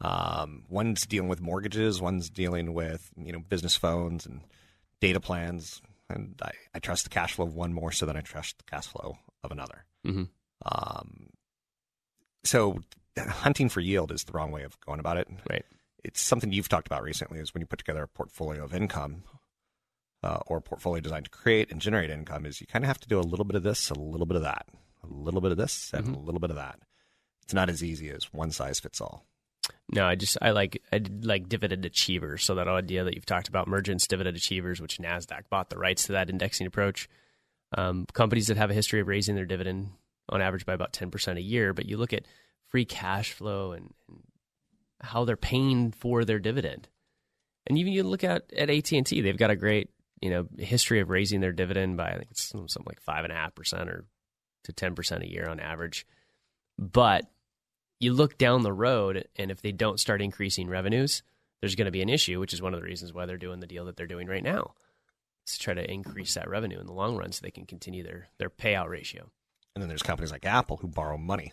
Um, 0.00 0.64
one's 0.68 1.06
dealing 1.06 1.28
with 1.28 1.40
mortgages, 1.40 2.00
one's 2.00 2.30
dealing 2.30 2.72
with 2.72 3.10
you 3.16 3.32
know 3.32 3.40
business 3.40 3.76
phones 3.76 4.26
and 4.26 4.42
data 5.00 5.20
plans, 5.20 5.82
and 6.08 6.40
I, 6.42 6.52
I 6.74 6.78
trust 6.78 7.04
the 7.04 7.10
cash 7.10 7.34
flow 7.34 7.46
of 7.46 7.54
one 7.54 7.72
more 7.72 7.92
so 7.92 8.06
than 8.06 8.16
I 8.16 8.20
trust 8.20 8.58
the 8.58 8.64
cash 8.64 8.86
flow 8.86 9.18
of 9.42 9.50
another. 9.50 9.84
Mm-hmm. 10.06 10.24
Um, 10.64 11.30
so 12.44 12.78
hunting 13.18 13.68
for 13.68 13.80
yield 13.80 14.12
is 14.12 14.24
the 14.24 14.32
wrong 14.32 14.52
way 14.52 14.62
of 14.62 14.78
going 14.80 15.00
about 15.00 15.16
it. 15.16 15.28
Right. 15.50 15.64
It's 16.04 16.20
something 16.20 16.52
you've 16.52 16.68
talked 16.68 16.86
about 16.86 17.02
recently. 17.02 17.40
Is 17.40 17.52
when 17.52 17.60
you 17.60 17.66
put 17.66 17.80
together 17.80 18.04
a 18.04 18.08
portfolio 18.08 18.64
of 18.64 18.74
income. 18.74 19.24
Uh, 20.20 20.40
or 20.48 20.56
a 20.56 20.60
portfolio 20.60 21.00
designed 21.00 21.26
to 21.26 21.30
create 21.30 21.70
and 21.70 21.80
generate 21.80 22.10
income 22.10 22.44
is 22.44 22.60
you 22.60 22.66
kind 22.66 22.84
of 22.84 22.88
have 22.88 22.98
to 22.98 23.06
do 23.06 23.20
a 23.20 23.22
little 23.22 23.44
bit 23.44 23.54
of 23.54 23.62
this, 23.62 23.88
a 23.88 23.94
little 23.94 24.26
bit 24.26 24.34
of 24.34 24.42
that, 24.42 24.66
a 25.04 25.06
little 25.06 25.40
bit 25.40 25.52
of 25.52 25.56
this, 25.56 25.92
and 25.94 26.06
mm-hmm. 26.06 26.14
a 26.14 26.18
little 26.18 26.40
bit 26.40 26.50
of 26.50 26.56
that. 26.56 26.80
It's 27.44 27.54
not 27.54 27.70
as 27.70 27.84
easy 27.84 28.10
as 28.10 28.24
one 28.32 28.50
size 28.50 28.80
fits 28.80 29.00
all. 29.00 29.27
No, 29.90 30.06
I 30.06 30.16
just 30.16 30.36
I 30.42 30.50
like 30.50 30.82
I 30.92 31.00
like 31.22 31.48
dividend 31.48 31.84
achievers. 31.86 32.44
So 32.44 32.54
that 32.56 32.68
idea 32.68 33.04
that 33.04 33.14
you've 33.14 33.26
talked 33.26 33.48
about, 33.48 33.68
Mergent 33.68 34.06
dividend 34.06 34.36
achievers, 34.36 34.80
which 34.80 34.98
Nasdaq 34.98 35.48
bought 35.48 35.70
the 35.70 35.78
rights 35.78 36.04
to 36.04 36.12
that 36.12 36.28
indexing 36.28 36.66
approach. 36.66 37.08
Um, 37.76 38.06
companies 38.12 38.48
that 38.48 38.56
have 38.56 38.70
a 38.70 38.74
history 38.74 39.00
of 39.00 39.08
raising 39.08 39.34
their 39.34 39.46
dividend 39.46 39.90
on 40.28 40.42
average 40.42 40.66
by 40.66 40.74
about 40.74 40.92
ten 40.92 41.10
percent 41.10 41.38
a 41.38 41.42
year, 41.42 41.72
but 41.72 41.86
you 41.86 41.96
look 41.96 42.12
at 42.12 42.26
free 42.68 42.84
cash 42.84 43.32
flow 43.32 43.72
and, 43.72 43.94
and 44.08 44.22
how 45.00 45.24
they're 45.24 45.36
paying 45.36 45.92
for 45.92 46.24
their 46.24 46.38
dividend, 46.38 46.88
and 47.66 47.78
even 47.78 47.92
you 47.92 48.02
look 48.02 48.24
at 48.24 48.52
at 48.52 48.68
AT 48.68 48.92
and 48.92 49.06
T, 49.06 49.22
they've 49.22 49.38
got 49.38 49.50
a 49.50 49.56
great 49.56 49.90
you 50.20 50.28
know 50.28 50.46
history 50.58 51.00
of 51.00 51.08
raising 51.08 51.40
their 51.40 51.52
dividend 51.52 51.96
by 51.96 52.08
I 52.08 52.18
think 52.18 52.30
it's 52.30 52.48
something 52.48 52.84
like 52.84 53.00
five 53.00 53.24
and 53.24 53.32
a 53.32 53.36
half 53.36 53.54
percent 53.54 53.88
or 53.88 54.04
to 54.64 54.72
ten 54.72 54.94
percent 54.94 55.22
a 55.22 55.30
year 55.30 55.48
on 55.48 55.60
average. 55.60 56.06
But 56.78 57.24
you 58.00 58.12
look 58.12 58.38
down 58.38 58.62
the 58.62 58.72
road, 58.72 59.26
and 59.36 59.50
if 59.50 59.60
they 59.62 59.72
don't 59.72 59.98
start 60.00 60.22
increasing 60.22 60.68
revenues, 60.68 61.22
there's 61.60 61.74
going 61.74 61.86
to 61.86 61.90
be 61.92 62.02
an 62.02 62.08
issue, 62.08 62.38
which 62.38 62.52
is 62.52 62.62
one 62.62 62.74
of 62.74 62.80
the 62.80 62.86
reasons 62.86 63.12
why 63.12 63.26
they're 63.26 63.36
doing 63.36 63.60
the 63.60 63.66
deal 63.66 63.84
that 63.86 63.96
they're 63.96 64.06
doing 64.06 64.28
right 64.28 64.42
now. 64.44 64.74
To 65.46 65.58
try 65.58 65.72
to 65.72 65.90
increase 65.90 66.34
that 66.34 66.48
revenue 66.48 66.78
in 66.78 66.86
the 66.86 66.92
long 66.92 67.16
run 67.16 67.32
so 67.32 67.40
they 67.42 67.50
can 67.50 67.64
continue 67.64 68.02
their, 68.02 68.28
their 68.38 68.50
payout 68.50 68.88
ratio. 68.90 69.30
And 69.74 69.82
then 69.82 69.88
there's 69.88 70.02
companies 70.02 70.30
like 70.30 70.44
Apple 70.44 70.76
who 70.76 70.88
borrow 70.88 71.16
money 71.16 71.52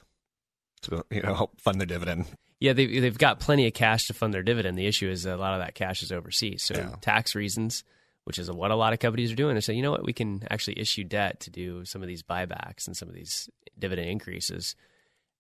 to 0.81 1.05
you 1.09 1.21
know 1.21 1.33
help 1.33 1.61
fund 1.61 1.79
their 1.79 1.85
dividend. 1.85 2.25
Yeah, 2.59 2.73
they, 2.73 2.99
they've 2.99 3.17
got 3.17 3.39
plenty 3.39 3.67
of 3.67 3.73
cash 3.73 4.07
to 4.07 4.13
fund 4.13 4.33
their 4.33 4.43
dividend. 4.43 4.77
The 4.77 4.85
issue 4.87 5.09
is 5.09 5.25
a 5.25 5.37
lot 5.37 5.53
of 5.53 5.61
that 5.61 5.75
cash 5.75 6.03
is 6.03 6.11
overseas. 6.11 6.63
So 6.63 6.75
Yeah. 6.75 6.95
tax 7.01 7.35
reasons, 7.35 7.83
which 8.25 8.37
is 8.37 8.51
what 8.51 8.71
a 8.71 8.75
lot 8.75 8.91
of 8.91 8.99
companies 8.99 9.31
are 9.31 9.35
doing, 9.35 9.53
they're 9.55 9.61
saying, 9.61 9.77
you 9.77 9.83
know 9.83 9.91
what, 9.91 10.03
we 10.05 10.13
can 10.13 10.45
actually 10.51 10.77
issue 10.79 11.03
debt 11.05 11.39
to 11.41 11.49
do 11.49 11.85
some 11.85 12.01
of 12.01 12.07
these 12.09 12.21
buybacks 12.23 12.87
and 12.87 12.97
some 12.97 13.07
of 13.07 13.15
these 13.15 13.49
dividend 13.79 14.09
increases 14.09 14.75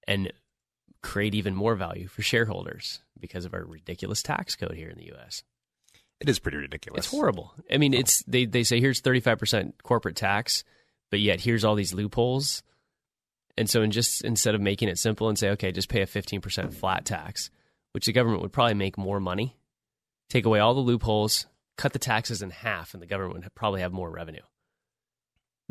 and 0.07 0.31
create 1.05 1.35
even 1.35 1.55
more 1.55 1.75
value 1.75 2.07
for 2.07 2.23
shareholders 2.23 2.99
because 3.19 3.45
of 3.45 3.53
our 3.53 3.63
ridiculous 3.63 4.23
tax 4.23 4.55
code 4.55 4.73
here 4.73 4.89
in 4.89 4.97
the 4.97 5.05
U.S. 5.07 5.43
It 6.19 6.27
is 6.27 6.39
pretty 6.39 6.57
ridiculous. 6.57 7.05
It's 7.05 7.11
horrible. 7.11 7.53
I 7.71 7.77
mean, 7.77 7.93
it's 7.93 8.23
they 8.23 8.45
they 8.45 8.63
say 8.63 8.79
here's 8.79 9.01
35% 9.01 9.73
corporate 9.83 10.15
tax, 10.15 10.63
but 11.11 11.19
yet 11.19 11.41
here's 11.41 11.63
all 11.63 11.75
these 11.75 11.93
loopholes. 11.93 12.63
And 13.57 13.69
so 13.69 13.83
in 13.83 13.91
just 13.91 14.23
instead 14.23 14.55
of 14.55 14.61
making 14.61 14.89
it 14.89 14.97
simple 14.97 15.29
and 15.29 15.37
say, 15.37 15.51
okay, 15.51 15.71
just 15.71 15.89
pay 15.89 16.01
a 16.01 16.07
15% 16.07 16.73
flat 16.73 17.05
tax, 17.05 17.49
which 17.91 18.05
the 18.07 18.11
government 18.11 18.41
would 18.41 18.51
probably 18.51 18.73
make 18.73 18.97
more 18.97 19.19
money, 19.19 19.55
take 20.29 20.45
away 20.45 20.59
all 20.59 20.73
the 20.73 20.81
loopholes, 20.81 21.45
cut 21.77 21.93
the 21.93 21.99
taxes 21.99 22.41
in 22.41 22.49
half, 22.49 22.93
and 22.93 23.01
the 23.01 23.07
government 23.07 23.43
would 23.43 23.55
probably 23.55 23.81
have 23.81 23.93
more 23.93 24.09
revenue. 24.09 24.41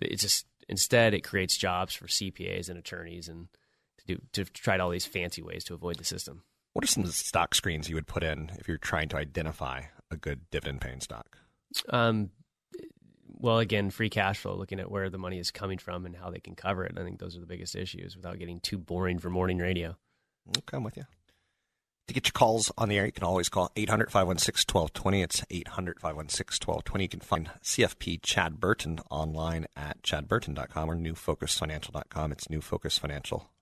It's 0.00 0.22
just 0.22 0.46
instead 0.68 1.12
it 1.12 1.24
creates 1.24 1.56
jobs 1.56 1.94
for 1.94 2.06
CPAs 2.06 2.68
and 2.68 2.78
attorneys 2.78 3.28
and 3.28 3.48
to 4.06 4.16
do 4.16 4.20
to 4.32 4.44
try 4.44 4.78
all 4.78 4.90
these 4.90 5.06
fancy 5.06 5.42
ways 5.42 5.64
to 5.64 5.74
avoid 5.74 5.96
the 5.96 6.04
system. 6.04 6.42
What 6.72 6.84
are 6.84 6.88
some 6.88 7.06
stock 7.06 7.54
screens 7.54 7.88
you 7.88 7.94
would 7.94 8.06
put 8.06 8.24
in 8.24 8.50
if 8.58 8.66
you're 8.66 8.78
trying 8.78 9.08
to 9.10 9.16
identify 9.16 9.82
a 10.10 10.16
good 10.16 10.50
dividend 10.50 10.80
paying 10.80 11.00
stock? 11.00 11.38
Um, 11.88 12.30
well, 13.28 13.58
again, 13.58 13.90
free 13.90 14.10
cash 14.10 14.38
flow, 14.38 14.56
looking 14.56 14.80
at 14.80 14.90
where 14.90 15.10
the 15.10 15.18
money 15.18 15.38
is 15.38 15.50
coming 15.50 15.78
from 15.78 16.06
and 16.06 16.16
how 16.16 16.30
they 16.30 16.40
can 16.40 16.54
cover 16.54 16.84
it. 16.84 16.96
I 16.98 17.04
think 17.04 17.20
those 17.20 17.36
are 17.36 17.40
the 17.40 17.46
biggest 17.46 17.76
issues 17.76 18.16
without 18.16 18.38
getting 18.38 18.60
too 18.60 18.78
boring 18.78 19.18
for 19.18 19.30
morning 19.30 19.58
radio. 19.58 19.96
Okay, 20.48 20.76
I'm 20.76 20.82
with 20.82 20.96
you. 20.96 21.04
To 22.08 22.14
get 22.14 22.26
your 22.26 22.32
calls 22.32 22.70
on 22.76 22.88
the 22.90 22.98
air, 22.98 23.06
you 23.06 23.12
can 23.12 23.24
always 23.24 23.48
call 23.48 23.70
800 23.76 24.10
516 24.10 24.74
1220. 24.74 25.22
It's 25.22 25.44
800 25.50 26.00
516 26.00 26.66
1220. 26.66 27.04
You 27.04 27.08
can 27.08 27.20
find 27.20 27.50
CFP 27.62 28.20
Chad 28.22 28.60
Burton 28.60 29.00
online 29.10 29.66
at 29.74 30.02
chadburton.com 30.02 30.90
or 30.90 30.96
newfocusfinancial.com. 30.96 32.32
It's 32.32 32.48
newfocusfinancial.com. 32.48 33.53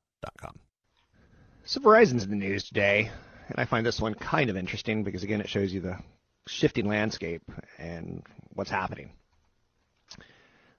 So 1.65 1.81
Verizon's 1.81 2.25
in 2.25 2.31
the 2.31 2.37
news 2.37 2.65
today, 2.65 3.11
and 3.49 3.59
I 3.59 3.65
find 3.65 3.87
this 3.87 4.01
one 4.01 4.15
kind 4.15 4.51
of 4.51 4.57
interesting 4.57 5.05
because 5.05 5.23
again, 5.23 5.41
it 5.41 5.49
shows 5.49 5.73
you 5.73 5.81
the 5.81 5.99
shifting 6.47 6.87
landscape 6.87 7.43
and 7.79 8.23
what's 8.55 8.71
happening. 8.71 9.13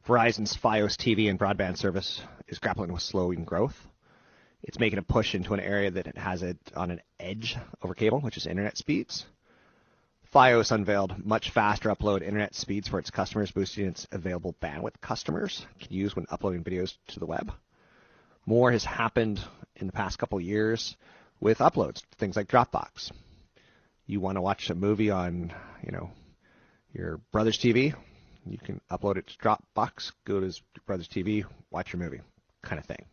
Verizon's 0.07 0.55
FiOS 0.55 0.97
TV 0.97 1.29
and 1.29 1.39
broadband 1.39 1.77
service 1.77 2.21
is 2.47 2.59
grappling 2.59 2.91
with 2.91 3.01
slowing 3.01 3.45
growth. 3.45 3.87
It's 4.61 4.79
making 4.79 4.99
a 4.99 5.03
push 5.03 5.35
into 5.35 5.53
an 5.53 5.59
area 5.59 5.91
that 5.91 6.07
it 6.07 6.17
has 6.17 6.43
it 6.43 6.57
on 6.75 6.91
an 6.91 7.01
edge 7.19 7.57
over 7.81 7.93
cable, 7.93 8.19
which 8.19 8.37
is 8.37 8.45
internet 8.45 8.77
speeds. 8.77 9.25
FiOS 10.33 10.71
unveiled 10.71 11.25
much 11.25 11.51
faster 11.51 11.89
upload 11.89 12.21
internet 12.21 12.55
speeds 12.55 12.87
for 12.87 12.99
its 12.99 13.11
customers, 13.11 13.51
boosting 13.51 13.87
its 13.87 14.07
available 14.11 14.55
bandwidth 14.61 14.99
customers 14.99 15.65
can 15.79 15.93
use 15.93 16.15
when 16.15 16.25
uploading 16.29 16.63
videos 16.63 16.95
to 17.07 17.19
the 17.19 17.25
web. 17.25 17.53
More 18.45 18.71
has 18.71 18.83
happened 18.83 19.41
in 19.75 19.87
the 19.87 19.93
past 19.93 20.19
couple 20.19 20.39
years 20.39 20.97
with 21.39 21.59
uploads, 21.59 22.01
things 22.17 22.35
like 22.35 22.47
Dropbox. 22.47 23.11
You 24.05 24.19
want 24.19 24.37
to 24.37 24.41
watch 24.41 24.69
a 24.69 24.75
movie 24.75 25.11
on, 25.11 25.53
you 25.83 25.91
know, 25.91 26.11
your 26.93 27.19
brother's 27.31 27.57
TV, 27.57 27.95
you 28.45 28.57
can 28.57 28.81
upload 28.91 29.17
it 29.17 29.27
to 29.27 29.37
Dropbox, 29.37 30.11
go 30.25 30.39
to 30.39 30.45
his 30.45 30.61
brother's 30.85 31.07
TV, 31.07 31.45
watch 31.71 31.93
your 31.93 32.01
movie, 32.01 32.21
kind 32.61 32.79
of 32.79 32.85
thing. 32.85 33.05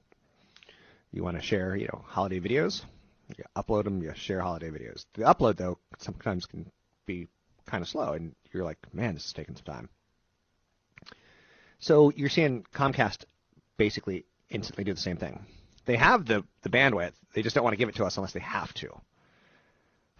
You 1.12 1.22
want 1.22 1.36
to 1.36 1.42
share, 1.42 1.76
you 1.76 1.86
know, 1.86 2.04
holiday 2.06 2.40
videos, 2.40 2.82
you 3.36 3.44
upload 3.56 3.84
them, 3.84 4.02
you 4.02 4.12
share 4.14 4.40
holiday 4.40 4.70
videos. 4.70 5.06
The 5.14 5.22
upload 5.22 5.56
though 5.56 5.78
sometimes 5.98 6.46
can 6.46 6.70
be 7.06 7.28
kind 7.66 7.82
of 7.82 7.88
slow, 7.88 8.12
and 8.12 8.34
you're 8.52 8.64
like, 8.64 8.78
man, 8.92 9.14
this 9.14 9.26
is 9.26 9.32
taking 9.32 9.54
some 9.54 9.64
time. 9.64 9.88
So 11.78 12.12
you're 12.14 12.28
seeing 12.28 12.64
Comcast 12.74 13.24
basically 13.76 14.24
instantly 14.50 14.84
do 14.84 14.92
the 14.92 15.00
same 15.00 15.16
thing. 15.16 15.44
They 15.86 15.96
have 15.96 16.26
the, 16.26 16.44
the 16.62 16.68
bandwidth, 16.68 17.12
they 17.34 17.42
just 17.42 17.54
don't 17.54 17.64
want 17.64 17.74
to 17.74 17.78
give 17.78 17.88
it 17.88 17.96
to 17.96 18.04
us 18.04 18.16
unless 18.16 18.32
they 18.32 18.40
have 18.40 18.72
to. 18.74 18.90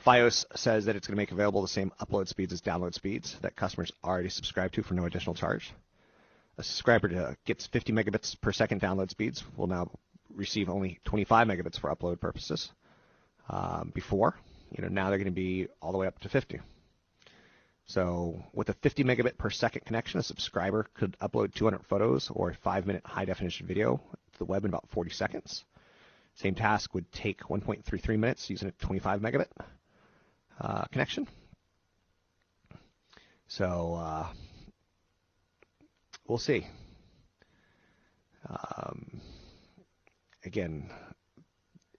FiOS 0.07 0.47
says 0.57 0.87
that 0.87 0.97
it's 0.97 1.07
going 1.07 1.17
to 1.17 1.21
make 1.21 1.33
available 1.33 1.61
the 1.61 1.69
same 1.69 1.93
upload 2.01 2.29
speeds 2.29 2.53
as 2.53 2.63
download 2.63 2.95
speeds 2.95 3.37
that 3.43 3.57
customers 3.57 3.93
already 4.03 4.31
subscribe 4.31 4.73
to 4.73 4.83
for 4.83 4.95
no 4.95 5.05
additional 5.05 5.35
charge. 5.35 5.73
A 6.57 6.63
subscriber 6.63 7.09
to, 7.09 7.37
gets 7.45 7.67
50 7.67 7.93
megabits 7.93 8.41
per 8.41 8.53
second 8.53 8.81
download 8.81 9.11
speeds 9.11 9.45
will 9.57 9.67
now 9.67 9.91
receive 10.35 10.71
only 10.71 11.01
25 11.05 11.47
megabits 11.47 11.79
for 11.79 11.95
upload 11.95 12.21
purposes. 12.21 12.71
Um, 13.49 13.91
before, 13.95 14.37
you 14.71 14.83
know, 14.83 14.89
now 14.89 15.09
they're 15.09 15.19
going 15.19 15.27
to 15.27 15.33
be 15.33 15.69
all 15.83 15.93
the 15.93 15.99
way 15.99 16.07
up 16.07 16.19
to 16.21 16.29
50. 16.29 16.61
So 17.91 18.45
with 18.53 18.69
a 18.69 18.73
50 18.75 19.03
megabit 19.03 19.37
per 19.37 19.51
second 19.51 19.85
connection, 19.85 20.21
a 20.21 20.23
subscriber 20.23 20.87
could 20.95 21.17
upload 21.21 21.53
200 21.55 21.85
photos 21.85 22.31
or 22.31 22.51
a 22.51 22.55
five 22.55 22.87
minute 22.87 23.05
high 23.05 23.25
definition 23.25 23.67
video 23.67 24.01
to 24.33 24.39
the 24.39 24.45
web 24.45 24.65
in 24.65 24.69
about 24.69 24.89
40 24.91 25.11
seconds. 25.11 25.65
Same 26.37 26.55
task 26.55 26.95
would 26.95 27.11
take 27.11 27.41
1.33 27.41 28.17
minutes 28.17 28.49
using 28.49 28.69
a 28.69 28.73
25 28.85 29.21
megabit 29.21 29.49
uh, 30.61 30.85
connection. 30.93 31.27
So 33.49 33.95
uh, 33.95 34.27
we'll 36.29 36.39
see. 36.39 36.69
Um, 38.49 39.21
again, 40.45 40.93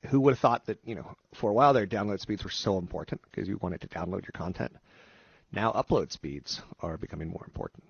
who 0.05 0.21
would 0.21 0.31
have 0.31 0.39
thought 0.39 0.65
that 0.67 0.79
you 0.85 0.95
know 0.95 1.17
for 1.33 1.49
a 1.49 1.53
while 1.53 1.73
their 1.73 1.85
download 1.85 2.21
speeds 2.21 2.45
were 2.45 2.49
so 2.49 2.77
important 2.77 3.19
because 3.23 3.49
you 3.49 3.59
wanted 3.61 3.81
to 3.81 3.89
download 3.89 4.23
your 4.23 4.31
content. 4.33 4.71
Now 5.53 5.71
upload 5.73 6.11
speeds 6.11 6.61
are 6.79 6.97
becoming 6.97 7.29
more 7.29 7.43
important. 7.45 7.83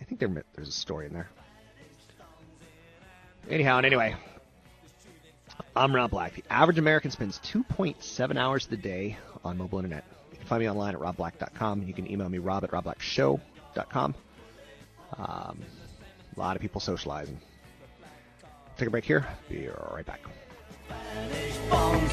I 0.00 0.04
think 0.04 0.20
there, 0.20 0.44
there's 0.54 0.68
a 0.68 0.72
story 0.72 1.06
in 1.06 1.12
there. 1.12 1.28
Anyhow, 3.48 3.76
and 3.76 3.86
anyway, 3.86 4.16
I'm 5.76 5.94
Rob 5.94 6.10
Black. 6.10 6.34
The 6.34 6.44
average 6.50 6.78
American 6.78 7.10
spends 7.10 7.38
2.7 7.40 8.38
hours 8.38 8.66
a 8.70 8.76
day 8.76 9.18
on 9.44 9.58
mobile 9.58 9.78
internet. 9.78 10.04
You 10.32 10.38
can 10.38 10.46
find 10.46 10.60
me 10.60 10.70
online 10.70 10.94
at 10.94 11.00
robblack.com. 11.00 11.82
You 11.82 11.92
can 11.92 12.10
email 12.10 12.28
me 12.28 12.38
rob 12.38 12.64
at 12.64 12.70
robblackshow.com. 12.70 14.14
Um, 15.18 15.60
a 16.36 16.40
lot 16.40 16.56
of 16.56 16.62
people 16.62 16.80
socializing. 16.80 17.38
Take 18.78 18.88
a 18.88 18.90
break 18.90 19.04
here. 19.04 19.26
Be 19.48 19.68
right 19.92 20.06
back. 20.06 20.20
bombs 21.70 22.12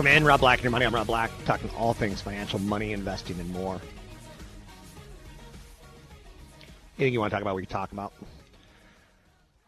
Welcome 0.00 0.16
in, 0.16 0.24
Rob 0.24 0.40
Black 0.40 0.60
and 0.60 0.64
your 0.64 0.70
money. 0.70 0.86
I'm 0.86 0.94
Rob 0.94 1.08
Black, 1.08 1.30
talking 1.44 1.68
all 1.76 1.92
things 1.92 2.22
financial, 2.22 2.58
money, 2.58 2.94
investing, 2.94 3.38
and 3.38 3.50
more. 3.50 3.78
Anything 6.96 7.12
you 7.12 7.20
want 7.20 7.30
to 7.30 7.34
talk 7.34 7.42
about, 7.42 7.54
we 7.54 7.66
can 7.66 7.70
talk 7.70 7.92
about. 7.92 8.14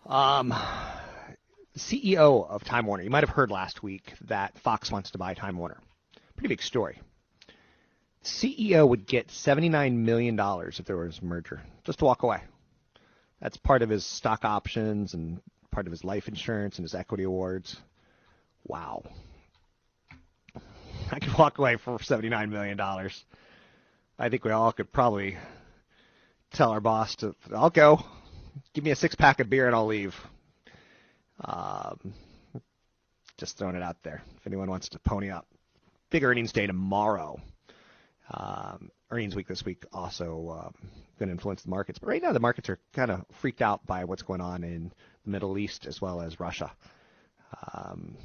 Um, 0.07 0.55
CEO 1.77 2.49
of 2.49 2.65
Time 2.65 2.87
Warner. 2.87 3.03
You 3.03 3.11
might 3.11 3.25
have 3.25 3.29
heard 3.29 3.51
last 3.51 3.83
week 3.83 4.15
that 4.23 4.59
Fox 4.61 4.91
wants 4.91 5.11
to 5.11 5.19
buy 5.19 5.35
Time 5.35 5.59
Warner. 5.59 5.77
Pretty 6.37 6.49
big 6.49 6.63
story. 6.63 6.99
CEO 8.25 8.89
would 8.89 9.07
get 9.07 9.29
$79 9.29 9.97
million 9.97 10.41
if 10.41 10.85
there 10.87 10.97
was 10.97 11.19
a 11.19 11.25
merger, 11.27 11.61
just 11.85 11.99
to 11.99 12.07
walk 12.07 12.23
away. 12.23 12.41
That's 13.43 13.59
part 13.59 13.83
of 13.83 13.91
his 13.91 14.07
stock 14.07 14.47
options 14.47 15.13
and 15.13 15.43
part 15.71 15.87
of 15.87 15.91
his 15.91 16.05
life 16.05 16.27
insurance 16.27 16.79
and 16.79 16.85
his 16.85 16.95
equity 16.95 17.25
awards. 17.25 17.77
Wow. 18.65 19.03
I 21.13 21.19
could 21.19 21.37
walk 21.37 21.59
away 21.59 21.77
for 21.77 21.99
$79 21.99 22.49
million. 22.49 22.81
I 22.81 24.29
think 24.31 24.45
we 24.45 24.51
all 24.51 24.73
could 24.73 24.91
probably 24.91 25.37
tell 26.55 26.71
our 26.71 26.81
boss 26.81 27.17
to, 27.17 27.35
I'll 27.55 27.69
go. 27.69 28.03
Give 28.73 28.83
me 28.83 28.93
a 28.93 28.97
six 28.97 29.15
pack 29.15 29.39
of 29.39 29.51
beer 29.51 29.67
and 29.67 29.77
I'll 29.77 29.87
leave. 29.87 30.15
Um, 31.45 32.15
just 33.37 33.59
throwing 33.59 33.77
it 33.77 33.83
out 33.83 33.97
there. 34.03 34.23
If 34.39 34.47
anyone 34.47 34.71
wants 34.71 34.89
to 34.91 34.99
pony 35.01 35.31
up. 35.31 35.47
Big 36.09 36.25
earnings 36.25 36.53
day 36.53 36.67
tomorrow. 36.67 37.39
Um, 38.31 38.91
earnings 39.11 39.37
week 39.37 39.49
this 39.49 39.67
week 39.67 39.85
also 39.93 40.65
um, 40.65 40.75
going 41.19 41.29
to 41.29 41.33
influence 41.33 41.63
the 41.63 41.69
markets. 41.71 41.99
But 41.99 42.09
right 42.09 42.23
now, 42.23 42.33
the 42.33 42.41
markets 42.41 42.71
are 42.71 42.79
kind 42.95 43.11
of 43.11 43.27
freaked 43.43 43.61
out 43.61 43.87
by 43.87 44.05
what's 44.05 44.23
going 44.23 44.41
on 44.41 44.65
in 44.65 44.91
the 45.25 45.31
Middle 45.31 45.59
East 45.59 45.85
as 45.87 46.01
well 46.01 46.23
as 46.23 46.41
Russia. 46.41 46.73
Um, 47.75 48.17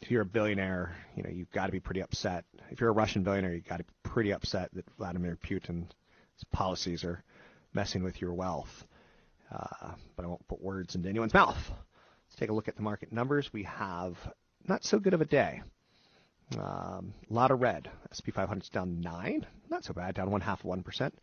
if 0.00 0.10
you're 0.10 0.22
a 0.22 0.26
billionaire, 0.26 0.94
you 1.16 1.22
know 1.22 1.30
you've 1.30 1.50
got 1.50 1.66
to 1.66 1.72
be 1.72 1.80
pretty 1.80 2.02
upset. 2.02 2.44
If 2.70 2.80
you're 2.80 2.90
a 2.90 2.94
Russian 2.94 3.22
billionaire, 3.22 3.54
you've 3.54 3.68
got 3.68 3.78
to 3.78 3.84
be 3.84 3.92
pretty 4.02 4.32
upset 4.32 4.70
that 4.74 4.84
Vladimir 4.98 5.36
Putin's 5.36 5.92
policies 6.52 7.04
are 7.04 7.22
messing 7.72 8.02
with 8.02 8.20
your 8.20 8.34
wealth. 8.34 8.86
Uh, 9.50 9.92
but 10.16 10.24
I 10.24 10.28
won't 10.28 10.46
put 10.48 10.60
words 10.60 10.94
into 10.94 11.08
anyone's 11.08 11.34
mouth. 11.34 11.56
Let's 11.68 12.36
take 12.36 12.50
a 12.50 12.52
look 12.52 12.68
at 12.68 12.76
the 12.76 12.82
market 12.82 13.12
numbers. 13.12 13.52
We 13.52 13.62
have 13.64 14.16
not 14.66 14.84
so 14.84 14.98
good 14.98 15.14
of 15.14 15.20
a 15.20 15.24
day. 15.24 15.62
Um, 16.58 17.14
a 17.30 17.34
lot 17.34 17.50
of 17.50 17.60
red. 17.60 17.90
SP 18.14 18.30
500's 18.30 18.68
down 18.68 19.00
nine, 19.00 19.46
not 19.70 19.84
so 19.84 19.92
bad, 19.92 20.14
down 20.14 20.30
one 20.30 20.40
half 20.40 20.60
of 20.60 20.66
one 20.66 20.82
percent. 20.82 21.14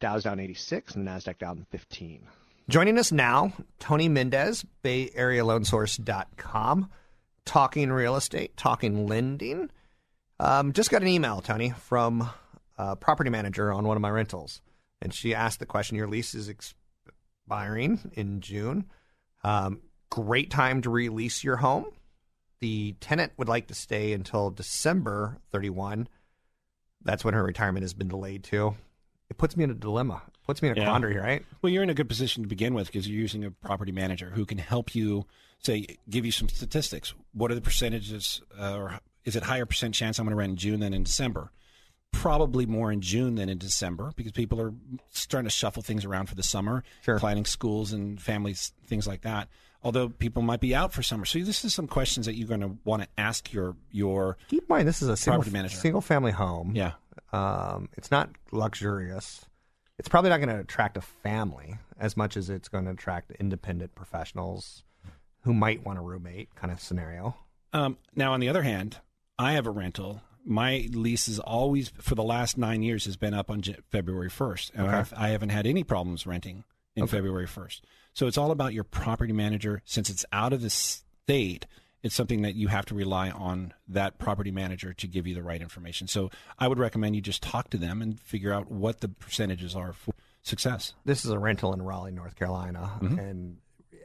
Dow's 0.00 0.24
down 0.24 0.40
86, 0.40 0.96
and 0.96 1.06
the 1.06 1.10
Nasdaq 1.10 1.38
down 1.38 1.66
15. 1.70 2.26
Joining 2.68 2.98
us 2.98 3.12
now, 3.12 3.52
Tony 3.78 4.08
Mendez, 4.08 4.64
BayAreaLoanSource.com, 4.82 6.90
talking 7.44 7.92
real 7.92 8.16
estate, 8.16 8.56
talking 8.56 9.06
lending. 9.06 9.70
Um, 10.40 10.72
just 10.72 10.90
got 10.90 11.02
an 11.02 11.08
email, 11.08 11.40
Tony, 11.40 11.70
from 11.70 12.28
a 12.78 12.96
property 12.96 13.30
manager 13.30 13.72
on 13.72 13.86
one 13.86 13.96
of 13.96 14.00
my 14.00 14.10
rentals, 14.10 14.60
and 15.00 15.12
she 15.12 15.34
asked 15.34 15.58
the 15.58 15.66
question: 15.66 15.96
Your 15.96 16.08
lease 16.08 16.34
is 16.34 16.48
expiring 16.48 18.10
in 18.14 18.40
June. 18.40 18.86
Um, 19.44 19.80
great 20.10 20.50
time 20.50 20.82
to 20.82 20.90
release 20.90 21.42
your 21.42 21.56
home. 21.56 21.86
The 22.60 22.94
tenant 23.00 23.32
would 23.36 23.48
like 23.48 23.68
to 23.68 23.74
stay 23.74 24.12
until 24.12 24.50
December 24.50 25.38
31. 25.50 26.08
That's 27.02 27.24
when 27.24 27.34
her 27.34 27.42
retirement 27.42 27.82
has 27.82 27.94
been 27.94 28.08
delayed 28.08 28.44
to. 28.44 28.76
It 29.28 29.38
puts 29.38 29.56
me 29.56 29.64
in 29.64 29.70
a 29.70 29.74
dilemma. 29.74 30.22
Puts 30.46 30.60
me 30.62 30.68
in 30.70 30.76
a 30.76 30.80
Yeah. 30.80 30.86
quandary, 30.86 31.16
right? 31.16 31.44
Well, 31.62 31.72
you're 31.72 31.82
in 31.84 31.90
a 31.90 31.94
good 31.94 32.08
position 32.08 32.42
to 32.42 32.48
begin 32.48 32.74
with 32.74 32.86
because 32.88 33.08
you're 33.08 33.20
using 33.20 33.44
a 33.44 33.50
property 33.50 33.92
manager 33.92 34.30
who 34.34 34.44
can 34.44 34.58
help 34.58 34.94
you, 34.94 35.26
say, 35.62 35.86
give 36.10 36.24
you 36.26 36.32
some 36.32 36.48
statistics. 36.48 37.14
What 37.32 37.50
are 37.50 37.54
the 37.54 37.60
percentages, 37.60 38.40
uh, 38.58 38.74
or 38.76 39.00
is 39.24 39.36
it 39.36 39.44
higher 39.44 39.66
percent 39.66 39.94
chance 39.94 40.18
I'm 40.18 40.24
going 40.26 40.32
to 40.32 40.36
rent 40.36 40.50
in 40.50 40.56
June 40.56 40.80
than 40.80 40.92
in 40.94 41.04
December? 41.04 41.52
Probably 42.10 42.66
more 42.66 42.92
in 42.92 43.00
June 43.00 43.36
than 43.36 43.48
in 43.48 43.56
December 43.58 44.12
because 44.16 44.32
people 44.32 44.60
are 44.60 44.74
starting 45.10 45.46
to 45.46 45.50
shuffle 45.50 45.82
things 45.82 46.04
around 46.04 46.26
for 46.26 46.34
the 46.34 46.42
summer, 46.42 46.84
planning 47.18 47.44
schools 47.46 47.92
and 47.92 48.20
families, 48.20 48.72
things 48.86 49.06
like 49.06 49.22
that. 49.22 49.48
Although 49.84 50.10
people 50.10 50.42
might 50.42 50.60
be 50.60 50.74
out 50.74 50.92
for 50.92 51.02
summer, 51.02 51.24
so 51.24 51.38
this 51.40 51.64
is 51.64 51.72
some 51.72 51.86
questions 51.88 52.26
that 52.26 52.34
you're 52.34 52.46
going 52.48 52.60
to 52.60 52.76
want 52.84 53.02
to 53.02 53.08
ask 53.16 53.52
your 53.52 53.76
your 53.90 54.36
Keep 54.48 54.62
in 54.64 54.66
mind, 54.68 54.86
this 54.88 55.00
is 55.02 55.08
a 55.08 55.16
single, 55.16 55.38
property 55.38 55.52
manager. 55.52 55.76
single 55.76 56.00
family 56.00 56.32
home. 56.32 56.72
Yeah. 56.76 56.92
Um, 57.32 57.88
it's 57.96 58.10
not 58.10 58.28
luxurious. 58.52 59.44
It's 59.98 60.08
probably 60.08 60.30
not 60.30 60.38
going 60.38 60.48
to 60.48 60.60
attract 60.60 60.96
a 60.96 61.00
family 61.00 61.76
as 61.98 62.16
much 62.16 62.36
as 62.36 62.50
it's 62.50 62.68
going 62.68 62.84
to 62.86 62.90
attract 62.92 63.30
independent 63.32 63.94
professionals 63.94 64.82
who 65.42 65.52
might 65.54 65.84
want 65.84 65.98
a 65.98 66.02
roommate 66.02 66.54
kind 66.54 66.72
of 66.72 66.80
scenario. 66.80 67.36
Um, 67.72 67.96
now, 68.14 68.32
on 68.32 68.40
the 68.40 68.48
other 68.48 68.62
hand, 68.62 68.98
I 69.38 69.52
have 69.52 69.66
a 69.66 69.70
rental. 69.70 70.22
My 70.44 70.88
lease 70.92 71.28
is 71.28 71.38
always 71.38 71.88
for 72.00 72.14
the 72.14 72.22
last 72.22 72.58
nine 72.58 72.82
years 72.82 73.04
has 73.04 73.16
been 73.16 73.34
up 73.34 73.50
on 73.50 73.60
J- 73.62 73.76
February 73.90 74.28
first, 74.28 74.72
and 74.74 74.86
Okay. 74.86 74.96
I've, 74.96 75.12
I 75.16 75.28
haven't 75.28 75.50
had 75.50 75.66
any 75.66 75.84
problems 75.84 76.26
renting 76.26 76.64
in 76.96 77.04
Okay. 77.04 77.12
February 77.18 77.46
first. 77.46 77.84
So 78.12 78.26
it's 78.26 78.36
all 78.38 78.50
about 78.50 78.74
your 78.74 78.84
property 78.84 79.32
manager. 79.32 79.82
Since 79.84 80.10
it's 80.10 80.24
out 80.32 80.52
of 80.52 80.60
the 80.62 80.70
state, 80.70 81.66
it's 82.02 82.14
something 82.14 82.42
that 82.42 82.54
you 82.54 82.68
have 82.68 82.84
to 82.86 82.94
rely 82.94 83.30
on 83.30 83.72
that 83.88 84.18
property 84.18 84.50
manager 84.50 84.92
to 84.92 85.06
give 85.06 85.26
you 85.26 85.34
the 85.34 85.42
right 85.42 85.62
information. 85.62 86.08
So 86.08 86.30
I 86.58 86.68
would 86.68 86.78
recommend 86.78 87.14
you 87.14 87.22
just 87.22 87.42
talk 87.42 87.70
to 87.70 87.78
them 87.78 88.02
and 88.02 88.18
figure 88.20 88.52
out 88.52 88.70
what 88.70 89.00
the 89.00 89.08
percentages 89.08 89.76
are 89.76 89.92
for 89.92 90.12
success. 90.42 90.94
This 91.04 91.24
is 91.24 91.30
a 91.30 91.38
rental 91.38 91.72
in 91.72 91.82
Raleigh, 91.82 92.10
North 92.12 92.34
Carolina, 92.34 92.98
Mhm. 93.00 93.18
and 93.18 93.56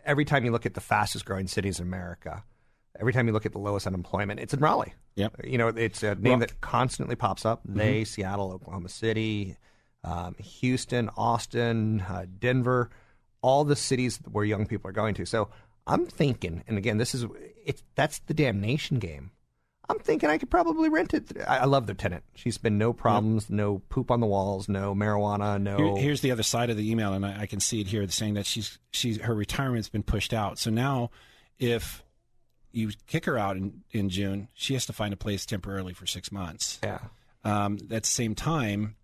every 0.06 0.26
time 0.26 0.46
you 0.46 0.52
look 0.52 0.66
at 0.66 0.76
the 0.76 0.82
fastest 0.82 1.26
growing 1.26 1.48
cities 1.48 1.80
in 1.80 1.88
America, 1.88 2.44
every 3.00 3.12
time 3.14 3.26
you 3.28 3.34
look 3.34 3.46
at 3.46 3.52
the 3.52 3.60
lowest 3.60 3.88
unemployment, 3.88 4.40
it's 4.40 4.54
in 4.54 4.60
Raleigh. 4.60 4.94
Yep. 5.16 5.46
You 5.46 5.58
know, 5.58 5.70
it's 5.70 6.04
a 6.04 6.14
name 6.16 6.24
Well- 6.24 6.40
that 6.40 6.62
constantly 6.62 7.16
pops 7.16 7.46
up. 7.46 7.62
They, 7.66 8.04
Mhm. 8.04 8.08
Seattle, 8.08 8.52
Oklahoma 8.52 8.90
City, 8.90 9.58
um, 10.04 10.36
Houston, 10.36 11.10
Austin, 11.18 12.02
uh, 12.02 12.26
Denver, 12.40 12.92
all 13.42 13.66
the 13.66 13.76
cities 13.76 14.20
where 14.32 14.46
young 14.46 14.68
people 14.68 14.90
are 14.90 14.94
going 14.94 15.16
to. 15.16 15.26
So 15.26 15.50
I'm 15.88 16.06
thinking, 16.06 16.64
and 16.68 16.78
again, 16.78 16.98
this 16.98 17.16
is 17.16 17.26
it's 17.68 17.84
that's 17.96 18.20
the 18.20 18.34
damnation 18.34 18.98
game. 19.00 19.32
I'm 19.90 20.00
thinking 20.00 20.30
I 20.30 20.38
could 20.38 20.50
probably 20.50 20.90
rent 20.90 21.14
it. 21.14 21.32
I, 21.48 21.60
I 21.60 21.66
love 21.66 21.88
the 21.88 21.94
tenant. 21.94 22.24
She's 22.36 22.58
been 22.58 22.78
no 22.78 22.92
problems, 22.92 23.50
no 23.50 23.82
poop 23.88 24.12
on 24.12 24.20
the 24.20 24.26
walls, 24.28 24.68
no 24.68 24.94
marijuana, 24.94 25.62
no. 25.62 25.78
Here- 25.78 26.04
here's 26.04 26.22
the 26.22 26.32
other 26.32 26.44
side 26.44 26.70
of 26.70 26.76
the 26.76 26.92
email, 26.92 27.14
and 27.14 27.26
I, 27.26 27.42
I 27.44 27.46
can 27.46 27.60
see 27.62 27.80
it 27.80 27.88
here, 27.88 28.06
saying 28.10 28.34
that 28.34 28.46
she's 28.46 28.80
she's 28.92 29.22
her 29.22 29.34
retirement's 29.34 29.88
been 29.90 30.04
pushed 30.04 30.34
out. 30.34 30.60
So 30.60 30.70
now, 30.72 31.10
if 31.60 32.04
you 32.74 32.92
kick 33.08 33.26
her 33.26 33.38
out 33.38 33.56
in, 33.56 33.82
in 33.92 34.10
June, 34.10 34.50
she 34.54 34.74
has 34.74 34.86
to 34.88 34.94
find 34.94 35.14
a 35.14 35.18
place 35.18 35.46
temporarily 35.46 35.94
for 35.94 36.06
six 36.06 36.32
months. 36.32 36.80
Yeah. 36.84 37.00
Um, 37.46 37.78
at 37.92 38.04
the 38.04 38.10
same 38.10 38.36
time, 38.36 38.98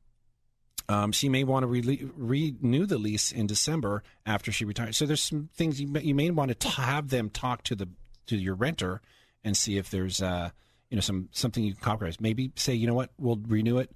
um, 0.89 1.13
she 1.13 1.29
may 1.29 1.45
want 1.45 1.63
to 1.63 1.67
re- 1.67 2.09
renew 2.17 2.85
the 2.85 2.97
lease 2.97 3.31
in 3.31 3.47
December 3.47 4.03
after 4.25 4.51
she 4.51 4.65
retires. 4.65 4.97
So 4.97 5.05
there's 5.05 5.23
some 5.23 5.49
things 5.55 5.79
you 5.79 5.87
may, 5.87 6.01
you 6.01 6.13
may 6.13 6.29
want 6.29 6.49
to 6.49 6.55
t- 6.55 6.69
have 6.81 7.09
them 7.09 7.29
talk 7.29 7.63
to 7.63 7.75
the 7.75 7.87
to 8.27 8.37
your 8.37 8.55
renter 8.55 9.01
and 9.43 9.55
see 9.55 9.77
if 9.77 9.89
there's 9.89 10.21
uh, 10.21 10.49
you 10.89 10.95
know 10.95 11.01
some 11.01 11.29
something 11.31 11.63
you 11.63 11.73
can 11.73 11.81
compromise. 11.81 12.19
Maybe 12.19 12.51
say 12.55 12.73
you 12.73 12.87
know 12.87 12.93
what 12.93 13.09
we'll 13.17 13.39
renew 13.47 13.77
it 13.77 13.91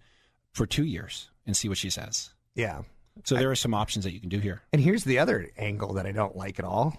for 0.51 0.65
two 0.65 0.85
years 0.85 1.29
and 1.45 1.55
see 1.55 1.69
what 1.69 1.77
she 1.77 1.89
says. 1.89 2.33
Yeah. 2.55 2.81
So 3.23 3.35
there 3.35 3.49
are 3.49 3.55
some 3.55 3.73
options 3.73 4.05
that 4.05 4.13
you 4.13 4.19
can 4.19 4.29
do 4.29 4.39
here. 4.39 4.61
And 4.71 4.81
here's 4.81 5.03
the 5.03 5.19
other 5.19 5.49
angle 5.57 5.93
that 5.93 6.05
I 6.05 6.11
don't 6.11 6.35
like 6.35 6.59
at 6.59 6.65
all 6.65 6.95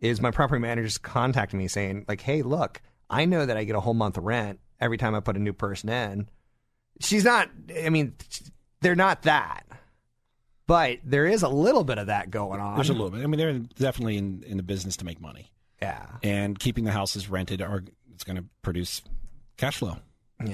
is 0.00 0.20
my 0.20 0.30
property 0.30 0.60
manager's 0.60 0.98
contacting 0.98 1.58
me 1.58 1.68
saying 1.68 2.04
like, 2.08 2.20
"Hey, 2.20 2.42
look, 2.42 2.80
I 3.08 3.24
know 3.24 3.44
that 3.46 3.56
I 3.56 3.64
get 3.64 3.76
a 3.76 3.80
whole 3.80 3.94
month 3.94 4.16
of 4.16 4.24
rent 4.24 4.60
every 4.80 4.96
time 4.96 5.14
I 5.14 5.20
put 5.20 5.36
a 5.36 5.40
new 5.40 5.52
person 5.52 5.88
in." 5.88 6.28
She's 7.00 7.24
not. 7.24 7.50
I 7.82 7.90
mean, 7.90 8.14
they're 8.80 8.94
not 8.94 9.22
that, 9.22 9.64
but 10.66 10.98
there 11.04 11.26
is 11.26 11.42
a 11.42 11.48
little 11.48 11.84
bit 11.84 11.98
of 11.98 12.06
that 12.06 12.30
going 12.30 12.60
on. 12.60 12.76
There's 12.76 12.90
a 12.90 12.92
little 12.92 13.10
bit. 13.10 13.22
I 13.22 13.26
mean, 13.26 13.38
they're 13.38 13.58
definitely 13.58 14.18
in, 14.18 14.44
in 14.46 14.56
the 14.56 14.62
business 14.62 14.96
to 14.98 15.04
make 15.04 15.20
money. 15.20 15.50
Yeah. 15.82 16.06
And 16.22 16.58
keeping 16.58 16.84
the 16.84 16.92
houses 16.92 17.28
rented 17.28 17.62
are 17.62 17.82
it's 18.14 18.24
going 18.24 18.36
to 18.36 18.44
produce 18.62 19.02
cash 19.56 19.78
flow 19.78 19.96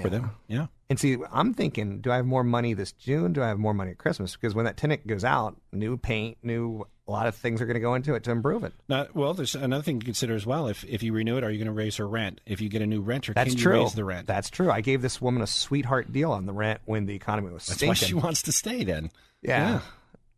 for 0.02 0.08
them. 0.08 0.30
Yeah. 0.48 0.66
And 0.88 0.98
see, 1.00 1.16
I'm 1.32 1.52
thinking, 1.54 2.00
do 2.00 2.12
I 2.12 2.16
have 2.16 2.26
more 2.26 2.44
money 2.44 2.74
this 2.74 2.92
June? 2.92 3.32
Do 3.32 3.42
I 3.42 3.48
have 3.48 3.58
more 3.58 3.74
money 3.74 3.90
at 3.92 3.98
Christmas? 3.98 4.34
Because 4.36 4.54
when 4.54 4.64
that 4.66 4.76
tenant 4.76 5.04
goes 5.06 5.24
out, 5.24 5.56
new 5.72 5.96
paint, 5.96 6.38
new 6.42 6.86
a 7.08 7.10
lot 7.12 7.26
of 7.28 7.36
things 7.36 7.60
are 7.60 7.66
going 7.66 7.74
to 7.74 7.80
go 7.80 7.94
into 7.94 8.14
it 8.14 8.24
to 8.24 8.32
improve 8.32 8.64
it. 8.64 8.72
Now, 8.88 9.06
well, 9.14 9.32
there's 9.32 9.54
another 9.54 9.82
thing 9.84 10.00
to 10.00 10.04
consider 10.04 10.34
as 10.34 10.44
well. 10.46 10.66
If 10.68 10.84
if 10.84 11.02
you 11.04 11.12
renew 11.12 11.36
it, 11.38 11.44
are 11.44 11.50
you 11.50 11.58
going 11.58 11.66
to 11.66 11.72
raise 11.72 11.96
her 11.96 12.06
rent? 12.08 12.40
If 12.46 12.60
you 12.60 12.68
get 12.68 12.82
a 12.82 12.86
new 12.86 13.00
renter, 13.00 13.32
That's 13.32 13.50
can 13.50 13.58
you 13.58 13.62
true. 13.62 13.80
raise 13.82 13.94
the 13.94 14.04
rent? 14.04 14.26
That's 14.26 14.50
true. 14.50 14.70
I 14.72 14.80
gave 14.80 15.02
this 15.02 15.20
woman 15.20 15.42
a 15.42 15.46
sweetheart 15.46 16.12
deal 16.12 16.32
on 16.32 16.46
the 16.46 16.52
rent 16.52 16.80
when 16.84 17.06
the 17.06 17.14
economy 17.14 17.52
was 17.52 17.66
That's 17.66 17.76
stinking. 17.78 17.88
why 17.88 17.94
she 17.94 18.14
wants 18.14 18.42
to 18.42 18.52
stay. 18.52 18.82
Then, 18.84 19.10
Yeah. 19.42 19.68
Yeah. 19.74 19.80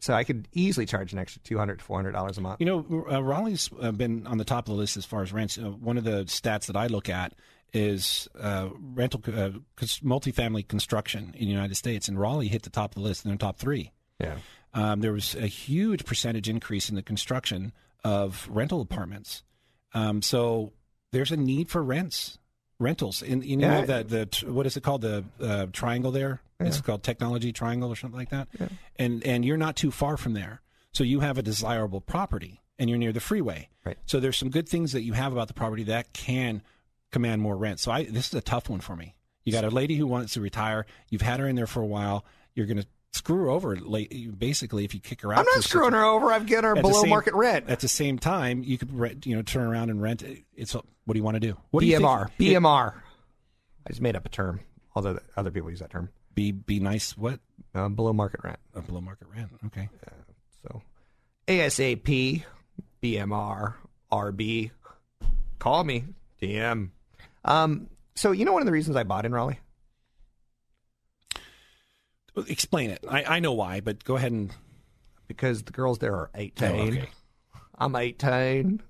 So 0.01 0.15
I 0.15 0.25
could 0.25 0.47
easily 0.53 0.87
charge 0.87 1.13
an 1.13 1.19
extra 1.19 1.43
two 1.43 1.59
hundred 1.59 1.81
to 1.81 1.85
four 1.85 1.99
hundred 1.99 2.13
dollars 2.13 2.39
a 2.39 2.41
month. 2.41 2.61
You 2.61 2.67
know, 2.67 3.07
uh, 3.11 3.23
Raleigh's 3.23 3.69
uh, 3.81 3.91
been 3.91 4.27
on 4.27 4.39
the 4.39 4.45
top 4.45 4.69
of 4.69 4.75
the 4.75 4.79
list 4.79 4.97
as 4.97 5.05
far 5.05 5.23
as 5.23 5.33
rents. 5.33 5.59
Uh, 5.59 5.71
one 5.71 5.99
of 5.99 6.05
the 6.05 6.25
stats 6.25 6.67
that 6.67 6.77
I 6.77 6.87
look 6.87 7.09
at 7.09 7.35
is 7.73 8.29
uh, 8.41 8.69
rental 8.81 9.21
uh, 9.27 9.51
multifamily 9.77 10.67
construction 10.69 11.35
in 11.35 11.47
the 11.47 11.53
United 11.53 11.75
States, 11.75 12.09
and 12.09 12.19
Raleigh 12.19 12.49
hit 12.49 12.63
the 12.63 12.71
top 12.71 12.93
of 12.93 13.03
the 13.03 13.09
list 13.09 13.25
in 13.25 13.31
the 13.31 13.37
top 13.37 13.59
three. 13.59 13.93
Yeah. 14.21 14.37
Um, 14.73 15.01
there 15.01 15.13
was 15.13 15.35
a 15.35 15.47
huge 15.47 16.05
percentage 16.05 16.49
increase 16.49 16.89
in 16.89 16.97
the 16.97 17.03
construction 17.03 17.73
of 18.05 18.49
rental 18.51 18.81
apartments. 18.81 19.43
Um, 19.95 20.23
so 20.23 20.73
there's 21.13 21.33
a 21.33 21.37
need 21.37 21.69
for 21.71 21.83
rents, 21.83 22.38
rentals. 22.79 23.23
In 23.23 23.43
you 23.43 23.57
know 23.57 23.81
Yeah. 23.81 23.85
that 23.87 24.09
the 24.09 24.51
what 24.51 24.67
is 24.67 24.77
it 24.77 24.83
called 24.83 25.03
the 25.03 25.25
uh, 25.41 25.67
triangle 25.73 26.11
there? 26.11 26.41
It's 26.61 26.81
called 26.81 27.03
technology 27.05 27.53
triangle 27.53 27.91
or 27.93 27.97
something 27.97 28.19
like 28.19 28.31
that. 28.31 28.49
And 28.97 29.25
and 29.25 29.45
you're 29.45 29.57
not 29.57 29.77
too 29.77 29.91
far 29.91 30.17
from 30.17 30.33
there, 30.33 30.61
so 30.93 31.05
you 31.05 31.21
have 31.21 31.39
a 31.39 31.43
desirable 31.43 32.01
property. 32.01 32.61
and 32.81 32.89
you're 32.89 32.99
near 32.99 33.13
the 33.13 33.21
freeway. 33.21 33.69
Right. 33.85 33.97
So 34.07 34.21
there's 34.21 34.37
some 34.39 34.51
good 34.51 34.69
things 34.69 34.93
that 34.93 35.03
you 35.03 35.13
have 35.13 35.33
about 35.33 35.49
the 35.49 35.55
property 35.55 35.83
that 35.85 36.13
can 36.13 36.63
command 37.11 37.43
more 37.43 37.57
rent. 37.57 37.81
So 37.81 37.91
I 37.91 38.05
this 38.05 38.29
is 38.29 38.35
a 38.35 38.41
tough 38.41 38.69
one 38.69 38.81
for 38.81 38.95
me. 38.97 39.15
You 39.45 39.53
got 39.53 39.65
a 39.65 39.71
lady 39.71 39.97
who 39.97 40.07
wants 40.07 40.35
to 40.35 40.41
retire. 40.41 40.87
You've 41.11 41.23
had 41.23 41.41
her 41.41 41.49
in 41.49 41.57
there 41.57 41.67
for 41.67 41.81
a 41.83 41.87
while. 41.87 42.25
You're 42.55 42.67
going 42.67 42.77
to 42.81 42.87
screw 43.19 43.37
her 43.45 43.51
over 43.51 43.77
basically 44.39 44.85
if 44.85 44.95
you 44.95 45.01
kick 45.01 45.21
her 45.23 45.33
out. 45.33 45.41
I'm 45.41 45.45
not 45.55 45.65
screwing 45.65 45.93
her 45.93 46.05
over. 46.05 46.33
I've 46.33 46.47
given 46.47 46.65
her 46.65 46.75
below 46.75 47.03
same- 47.03 47.11
market 47.11 47.35
rent. 47.35 47.69
At 47.69 47.81
the 47.81 47.89
same 47.89 48.19
time, 48.19 48.63
you 48.65 48.79
could 48.79 48.93
rent, 48.97 49.27
you 49.27 49.37
know 49.37 49.43
turn 49.43 49.67
around 49.67 49.91
and 49.91 50.01
rent. 50.01 50.23
it. 50.23 50.45
It's 50.55 50.75
what 50.75 50.85
do 51.13 51.17
you 51.19 51.23
want 51.25 51.37
to 51.37 51.41
do? 51.41 51.57
What 51.71 51.81
do 51.81 51.87
BMR. 51.87 52.31
think? 52.37 52.51
BMR. 52.57 52.95
I 53.87 53.89
just 53.91 54.01
made 54.01 54.17
up 54.17 54.27
a 54.27 54.29
term. 54.29 54.61
Although 54.95 55.19
other 55.37 55.51
people 55.51 55.71
use 55.71 55.81
that 55.81 55.91
term. 55.91 56.09
Be 56.35 56.53
be 56.53 56.81
nice. 56.81 57.17
What? 57.17 57.41
Uh, 57.75 57.89
below 57.89 58.13
market 58.13 58.41
rent. 58.45 58.59
Uh, 58.75 58.81
below 58.81 59.01
market 59.01 59.29
rent. 59.35 59.51
Okay. 59.67 59.89
So 60.63 60.83
ASAP, 61.47 62.43
BMR, 63.03 63.75
RB. 64.13 64.71
Call 65.59 65.85
me. 65.85 66.05
DM. 66.41 66.91
Um, 67.45 67.89
so 68.15 68.33
you 68.33 68.45
know 68.45 68.53
one 68.53 68.63
of 68.63 68.67
the 68.67 68.73
reasons 68.73 68.97
I 68.97 69.03
bought 69.05 69.25
in 69.27 69.33
Raleigh? 69.33 69.59
Explain 72.49 72.91
it. 72.91 73.05
I, 73.09 73.25
I 73.25 73.41
know 73.41 73.53
why, 73.53 73.81
but 73.81 74.05
go 74.05 74.17
ahead 74.17 74.33
and 74.33 74.55
Because 75.27 75.63
the 75.63 75.73
girls 75.73 75.99
there 75.99 76.15
are 76.15 76.31
18. 76.35 76.69
Oh, 76.69 76.75
okay. 76.83 77.09
I'm 77.79 77.95
18. 77.97 78.83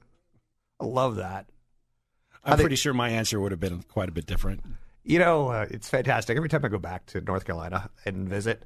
I 0.81 0.85
love 0.85 1.17
that. 1.17 1.47
I'm 2.45 2.57
think- 2.57 2.65
pretty 2.65 2.77
sure 2.77 2.95
my 2.95 3.11
answer 3.11 3.41
would 3.41 3.53
have 3.53 3.61
been 3.61 3.83
quite 3.83 4.09
a 4.09 4.13
bit 4.13 4.27
different. 4.27 4.63
You 5.05 5.19
know, 5.19 5.49
uh, 5.49 5.67
it's 5.71 5.89
fantastic. 5.89 6.37
Every 6.37 6.49
time 6.49 6.65
I 6.65 6.69
go 6.69 6.79
back 6.79 7.07
to 7.07 7.21
North 7.21 7.45
Carolina 7.45 7.91
and 8.05 8.29
visit, 8.29 8.63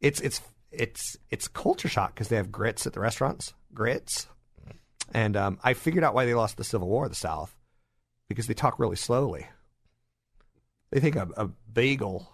it's 0.00 0.20
it's 0.20 0.40
it's 0.70 1.16
it's 1.30 1.48
culture 1.48 1.88
shock 1.88 2.14
because 2.14 2.28
they 2.28 2.36
have 2.36 2.52
grits 2.52 2.86
at 2.86 2.92
the 2.92 3.00
restaurants, 3.00 3.52
grits, 3.74 4.28
and 5.12 5.36
um, 5.36 5.58
I 5.64 5.74
figured 5.74 6.04
out 6.04 6.14
why 6.14 6.24
they 6.24 6.34
lost 6.34 6.56
the 6.56 6.64
Civil 6.64 6.88
War, 6.88 7.08
the 7.08 7.14
South, 7.16 7.56
because 8.28 8.46
they 8.46 8.54
talk 8.54 8.78
really 8.78 8.96
slowly. 8.96 9.46
They 10.90 11.00
think 11.00 11.16
a, 11.16 11.28
a 11.36 11.46
bagel, 11.72 12.30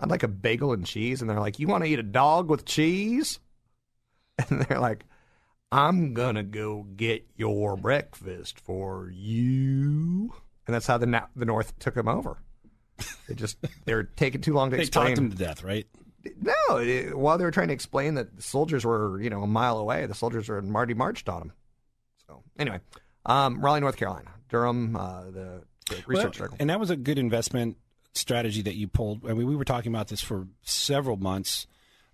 I'd 0.00 0.10
like 0.10 0.22
a 0.22 0.28
bagel 0.28 0.72
and 0.72 0.84
cheese, 0.86 1.20
and 1.20 1.28
they're 1.30 1.38
like, 1.40 1.58
"You 1.58 1.66
want 1.68 1.84
to 1.84 1.90
eat 1.90 1.98
a 1.98 2.02
dog 2.02 2.48
with 2.48 2.64
cheese?" 2.64 3.38
And 4.50 4.62
they're 4.62 4.80
like, 4.80 5.04
"I'm 5.70 6.14
gonna 6.14 6.42
go 6.42 6.84
get 6.96 7.26
your 7.36 7.76
breakfast 7.76 8.58
for 8.58 9.10
you," 9.14 10.32
and 10.66 10.74
that's 10.74 10.86
how 10.86 10.96
the 10.98 11.06
Na- 11.06 11.26
the 11.36 11.44
North 11.44 11.78
took 11.78 11.94
them 11.94 12.08
over. 12.08 12.38
They 13.28 13.34
just 13.34 13.58
they're 13.84 14.04
taking 14.04 14.40
too 14.40 14.54
long 14.54 14.70
to 14.70 14.76
They 14.76 14.82
explain. 14.84 15.08
talked 15.08 15.18
him 15.18 15.30
to 15.30 15.36
death, 15.36 15.62
right? 15.62 15.86
No, 16.40 16.76
it- 16.78 17.16
while 17.16 17.36
they 17.38 17.44
were 17.44 17.50
trying 17.50 17.68
to 17.68 17.74
explain 17.74 18.14
that 18.14 18.36
the 18.36 18.42
soldiers 18.42 18.84
were, 18.84 19.20
you 19.20 19.30
know, 19.30 19.42
a 19.42 19.46
mile 19.46 19.78
away, 19.78 20.06
the 20.06 20.14
soldiers 20.14 20.48
were 20.48 20.58
in 20.58 20.70
Marty 20.70 20.94
marched 20.94 21.28
on 21.28 21.40
them. 21.40 21.52
So 22.26 22.42
anyway, 22.58 22.80
um, 23.26 23.60
Raleigh, 23.62 23.80
North 23.80 23.96
Carolina, 23.96 24.30
Durham, 24.48 24.96
uh, 24.96 25.24
the, 25.24 25.62
the 25.88 25.96
research 26.06 26.38
Well, 26.38 26.48
circle. 26.48 26.56
and 26.60 26.70
that 26.70 26.78
was 26.80 26.90
a 26.90 26.96
good 26.96 27.18
investment 27.18 27.76
strategy 28.14 28.62
that 28.62 28.74
you 28.74 28.88
pulled. 28.88 29.24
I 29.28 29.34
mean, 29.34 29.46
we 29.46 29.56
were 29.56 29.64
talking 29.64 29.92
about 29.92 30.08
this 30.08 30.20
for 30.20 30.46
several 30.62 31.16
months. 31.16 31.66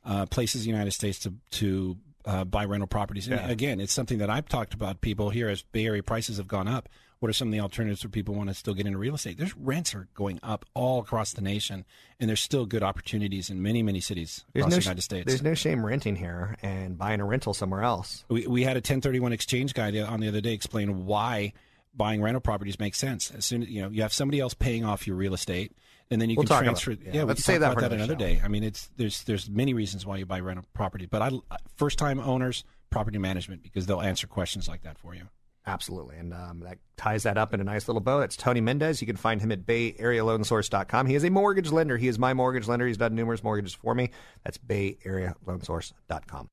Uh, 0.05 0.25
places 0.25 0.65
in 0.65 0.71
the 0.71 0.73
United 0.73 0.93
States 0.93 1.19
to 1.19 1.35
to 1.51 1.97
uh, 2.27 2.45
buy 2.45 2.65
rental 2.65 2.87
properties. 2.87 3.27
Yeah. 3.29 3.49
again, 3.49 3.81
it's 3.81 3.93
something 3.93 4.19
that 4.19 4.31
I've 4.31 4.49
talked 4.49 4.75
about. 4.75 5.01
People 5.01 5.31
here 5.31 5.49
as 5.49 5.63
Bay 5.63 5.87
Area 5.87 6.03
prices 6.03 6.37
have 6.37 6.49
gone 6.49 6.69
up. 6.69 6.89
What 7.19 7.31
are 7.31 7.33
some 7.33 7.49
of 7.49 7.53
the 7.53 7.61
alternatives 7.61 8.03
for 8.03 8.09
people 8.09 8.35
who 8.35 8.39
want 8.39 8.51
to 8.51 8.55
still 8.55 8.75
get 8.75 8.87
into 8.87 8.99
real 8.99 9.15
estate? 9.15 9.39
There's 9.39 9.57
rents 9.57 9.95
are 9.95 10.07
going 10.15 10.39
up 10.43 10.67
all 10.75 11.01
across 11.01 11.33
the 11.33 11.41
nation, 11.41 11.87
and 12.21 12.29
there's 12.29 12.41
still 12.41 12.67
good 12.67 12.83
opportunities 12.83 13.49
in 13.49 13.63
many 13.63 13.83
many 13.83 14.01
cities 14.01 14.45
There's 14.53 14.65
across 14.67 14.73
no, 14.73 14.77
the 14.77 14.85
United 14.85 15.03
States. 15.03 15.27
there's 15.27 15.43
no 15.43 15.55
shame 15.55 15.85
renting 15.85 16.15
here 16.15 16.57
and 16.63 16.99
buying 16.99 17.21
a 17.21 17.25
rental 17.25 17.55
somewhere 17.55 17.83
else. 17.83 18.25
We, 18.29 18.47
we 18.47 18.65
had 18.65 18.77
a 18.77 18.85
1031 18.85 19.33
exchange 19.33 19.73
guy 19.73 19.99
on 20.01 20.21
the 20.21 20.29
other 20.29 20.43
day 20.43 20.53
explain 20.53 21.07
why 21.07 21.55
buying 21.95 22.21
rental 22.21 22.43
properties 22.43 22.79
makes 22.79 22.99
sense. 22.99 23.31
As 23.31 23.47
soon 23.47 23.63
as 23.63 23.71
you 23.71 23.83
know 23.83 23.89
you 23.89 24.03
have 24.03 24.13
somebody 24.13 24.39
else 24.39 24.53
paying 24.53 24.85
off 24.85 25.07
your 25.07 25.17
real 25.17 25.33
estate, 25.33 25.73
and 26.11 26.21
then 26.21 26.31
you 26.31 26.37
We'll 26.37 26.45
can 26.45 26.49
talk 26.49 26.63
about 26.63 26.79
transfer. 26.79 27.05
Yeah, 27.05 27.21
yeah, 27.21 27.23
let's 27.25 27.43
can 27.43 27.55
save 27.55 27.61
talk 27.61 27.61
that 27.61 27.79
about 27.79 27.91
that 27.91 27.97
another 27.97 28.15
another 28.15 28.35
day. 28.35 28.41
I 28.45 28.49
mean, 28.49 28.63
it's 28.63 28.89
there's 28.97 29.25
there's 29.25 29.51
many 29.51 29.75
reasons 29.75 30.07
why 30.07 30.19
you 30.19 30.27
buy 30.27 30.41
rental 30.41 30.65
property, 30.73 31.07
but 31.07 31.23
I 31.23 31.31
first 31.77 31.99
time 31.99 32.21
owners 32.21 32.65
property 32.91 33.19
management 33.19 33.63
because 33.63 33.87
they'll 33.87 34.01
answer 34.01 34.27
questions 34.27 34.69
like 34.69 34.83
that 34.83 34.99
for 34.99 35.15
you. 35.15 35.29
Absolutely. 35.67 36.17
And 36.17 36.33
um, 36.33 36.61
that 36.61 36.79
ties 36.97 37.25
that 37.25 37.37
up 37.37 37.53
in 37.53 37.61
a 37.61 37.65
nice 37.65 37.89
little 37.89 38.01
bow. 38.01 38.21
It's 38.21 38.37
Tony 38.37 38.61
Mendez. 38.61 39.01
You 39.01 39.07
can 39.07 39.17
find 39.17 39.41
him 39.41 39.51
at 39.51 39.67
bayarealoansource.com. 39.67 41.07
He 41.07 41.17
is 41.17 41.25
a 41.25 41.31
mortgage 41.31 41.73
lender. 41.73 41.97
He 41.97 42.07
is 42.07 42.21
my 42.21 42.35
mortgage 42.35 42.69
lender. 42.69 42.87
He's 42.87 42.97
done 42.97 43.17
numerous 43.17 43.43
mortgages 43.43 43.75
for 43.75 43.93
me. 43.93 44.11
That's 44.45 44.59
bayarealoansource.com. 44.59 46.49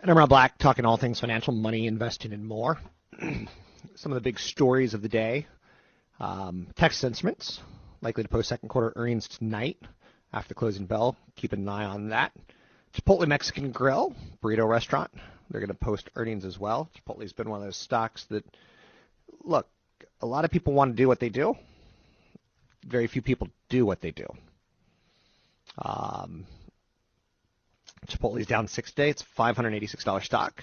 And 0.00 0.10
I'm 0.10 0.18
Rob 0.18 0.28
Black, 0.28 0.58
talking 0.58 0.84
all 0.84 0.98
things 0.98 1.18
financial, 1.18 1.54
money, 1.54 1.86
investing, 1.86 2.32
and 2.34 2.46
more. 2.46 2.78
Some 3.94 4.12
of 4.12 4.14
the 4.14 4.20
big 4.20 4.38
stories 4.38 4.92
of 4.92 5.00
the 5.00 5.08
day. 5.08 5.46
Um, 6.20 6.66
Texas 6.74 7.04
Instruments, 7.04 7.60
likely 8.00 8.24
to 8.24 8.28
post 8.28 8.48
second 8.48 8.68
quarter 8.68 8.92
earnings 8.96 9.28
tonight 9.28 9.78
after 10.32 10.54
closing 10.54 10.86
bell. 10.86 11.16
Keep 11.36 11.52
an 11.52 11.68
eye 11.68 11.84
on 11.84 12.08
that. 12.10 12.32
Chipotle 12.94 13.26
Mexican 13.26 13.70
Grill, 13.70 14.14
burrito 14.42 14.68
restaurant. 14.68 15.10
They're 15.50 15.60
going 15.60 15.68
to 15.68 15.74
post 15.74 16.10
earnings 16.16 16.44
as 16.44 16.58
well. 16.58 16.90
Chipotle's 16.94 17.32
been 17.32 17.48
one 17.48 17.60
of 17.60 17.66
those 17.66 17.76
stocks 17.76 18.24
that, 18.30 18.44
look, 19.44 19.66
a 20.20 20.26
lot 20.26 20.44
of 20.44 20.50
people 20.50 20.72
want 20.72 20.92
to 20.92 20.96
do 20.96 21.08
what 21.08 21.20
they 21.20 21.28
do. 21.28 21.56
Very 22.86 23.06
few 23.06 23.22
people 23.22 23.48
do 23.68 23.86
what 23.86 24.00
they 24.00 24.10
do. 24.10 24.26
Um, 25.78 26.46
Chipotle's 28.08 28.46
down 28.46 28.68
six 28.68 28.92
days. 28.92 29.14
It's 29.14 29.24
$586 29.38 30.24
stock. 30.24 30.62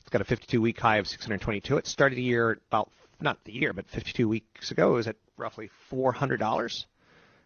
It's 0.00 0.08
got 0.10 0.20
a 0.20 0.24
52 0.24 0.60
week 0.60 0.78
high 0.78 0.98
of 0.98 1.06
622. 1.06 1.76
It 1.76 1.86
started 1.86 2.16
the 2.16 2.22
year 2.22 2.52
at 2.52 2.58
about, 2.68 2.90
not 3.20 3.44
the 3.44 3.52
year, 3.52 3.72
but 3.72 3.88
52 3.88 4.28
weeks 4.28 4.70
ago, 4.70 4.92
it 4.92 4.96
was 4.96 5.08
at 5.08 5.16
roughly 5.36 5.70
$400. 5.90 6.84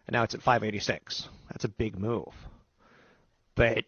And 0.07 0.13
now 0.13 0.23
it's 0.23 0.33
at 0.33 0.41
586. 0.41 1.29
That's 1.49 1.65
a 1.65 1.69
big 1.69 1.97
move. 1.97 2.33
But 3.55 3.85